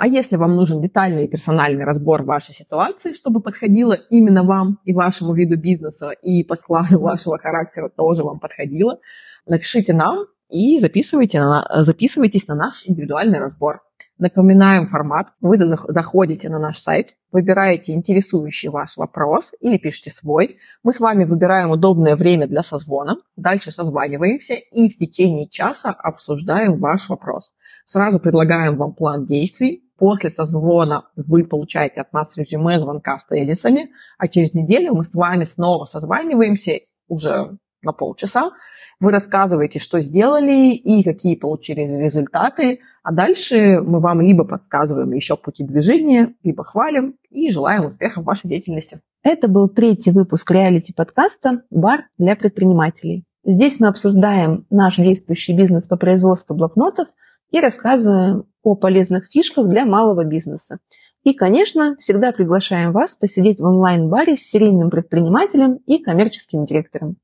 А 0.01 0.07
если 0.07 0.37
вам 0.37 0.57
нужен 0.57 0.81
детальный 0.81 1.25
и 1.25 1.29
персональный 1.29 1.85
разбор 1.85 2.23
вашей 2.23 2.55
ситуации, 2.55 3.13
чтобы 3.13 3.43
подходило 3.43 3.93
именно 3.93 4.43
вам 4.45 4.79
и 4.87 4.95
вашему 4.95 5.35
виду 5.35 5.59
бизнеса, 5.59 6.13
и 6.23 6.43
по 6.43 6.57
складу 6.57 6.99
вашего 6.99 7.37
характера 7.37 7.91
тоже 7.95 8.25
вам 8.25 8.39
подходило, 8.41 8.99
напишите 9.45 9.93
нам 9.93 10.25
и 10.49 10.79
записывайте 10.79 11.39
на, 11.41 11.85
записывайтесь 11.85 12.49
на 12.49 12.55
наш 12.55 12.85
индивидуальный 12.87 13.41
разбор. 13.41 13.83
Напоминаем 14.17 14.89
формат. 14.89 15.29
Вы 15.43 15.59
заходите 15.59 16.49
на 16.49 16.59
наш 16.59 16.79
сайт, 16.79 17.09
выбираете 17.31 17.93
интересующий 17.93 18.71
ваш 18.71 18.97
вопрос 18.97 19.53
или 19.61 19.77
пишите 19.77 20.11
свой. 20.11 20.59
Мы 20.83 20.95
с 20.95 21.01
вами 21.01 21.25
выбираем 21.25 21.71
удобное 21.71 22.17
время 22.17 22.47
для 22.47 22.63
созвона. 22.63 23.17
Дальше 23.37 23.71
созваниваемся 23.71 24.55
и 24.55 24.89
в 24.89 24.97
течение 24.97 25.47
часа 25.49 25.91
обсуждаем 25.91 26.79
ваш 26.79 27.09
вопрос. 27.11 27.53
Сразу 27.85 28.19
предлагаем 28.19 28.77
вам 28.77 28.95
план 28.95 29.27
действий, 29.27 29.85
после 30.01 30.31
созвона 30.31 31.05
вы 31.15 31.45
получаете 31.45 32.01
от 32.01 32.13
нас 32.15 32.35
резюме 32.37 32.81
звонка 32.81 33.19
с 33.19 33.27
тезисами, 33.27 33.91
а 34.19 34.29
через 34.29 34.55
неделю 34.55 34.95
мы 34.95 35.05
с 35.05 35.15
вами 35.15 35.45
снова 35.45 35.85
созваниваемся 35.85 36.73
уже 37.07 37.59
на 37.83 37.93
полчаса. 37.93 38.51
Вы 38.99 39.13
рассказываете, 39.13 39.79
что 39.79 40.01
сделали 40.01 40.73
и 40.73 41.05
какие 41.05 41.37
получили 41.37 41.83
результаты, 41.83 42.81
а 43.03 43.13
дальше 43.13 43.81
мы 43.83 44.01
вам 44.01 44.23
либо 44.23 44.45
подсказываем 44.45 45.13
еще 45.13 45.37
пути 45.37 45.65
движения, 45.65 46.35
либо 46.43 46.65
хвалим 46.65 47.17
и 47.29 47.51
желаем 47.51 47.85
успеха 47.85 48.23
в 48.23 48.25
вашей 48.25 48.49
деятельности. 48.49 49.01
Это 49.23 49.49
был 49.49 49.69
третий 49.69 50.13
выпуск 50.13 50.51
реалити-подкаста 50.51 51.63
«Бар 51.71 52.07
для 52.17 52.37
предпринимателей». 52.37 53.25
Здесь 53.45 53.81
мы 53.81 53.89
обсуждаем 53.89 54.67
наш 54.71 54.97
действующий 54.97 55.55
бизнес 55.55 55.85
по 55.85 55.97
производству 55.97 56.55
блокнотов 56.55 57.09
и 57.51 57.61
рассказываем 57.61 58.45
о 58.63 58.75
полезных 58.75 59.29
фишках 59.31 59.69
для 59.69 59.85
малого 59.85 60.25
бизнеса. 60.25 60.79
И, 61.23 61.35
конечно, 61.35 61.97
всегда 61.99 62.33
приглашаем 62.33 62.93
вас 62.93 63.15
посидеть 63.15 63.61
в 63.61 63.65
онлайн-баре 63.65 64.37
с 64.37 64.43
серийным 64.43 64.91
предпринимателем 64.91 65.75
и 65.87 66.03
коммерческим 66.03 66.65
директором, 66.65 67.17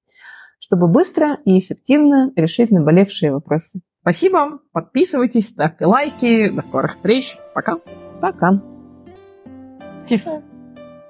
чтобы 0.58 0.88
быстро 0.88 1.38
и 1.44 1.58
эффективно 1.58 2.32
решить 2.36 2.70
наболевшие 2.70 3.32
вопросы. 3.32 3.80
Спасибо, 4.02 4.60
подписывайтесь, 4.72 5.48
ставьте 5.48 5.86
лайки, 5.86 6.50
до 6.50 6.62
скорых 6.62 6.96
встреч, 6.96 7.36
пока. 7.54 7.76
Пока. 8.20 8.60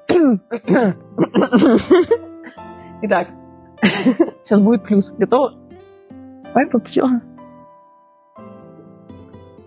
Итак, 3.02 3.28
сейчас 4.42 4.60
будет 4.60 4.84
плюс. 4.84 5.10
Готово? 5.10 5.54
Папа, 6.54 6.78
пчела. 6.78 7.20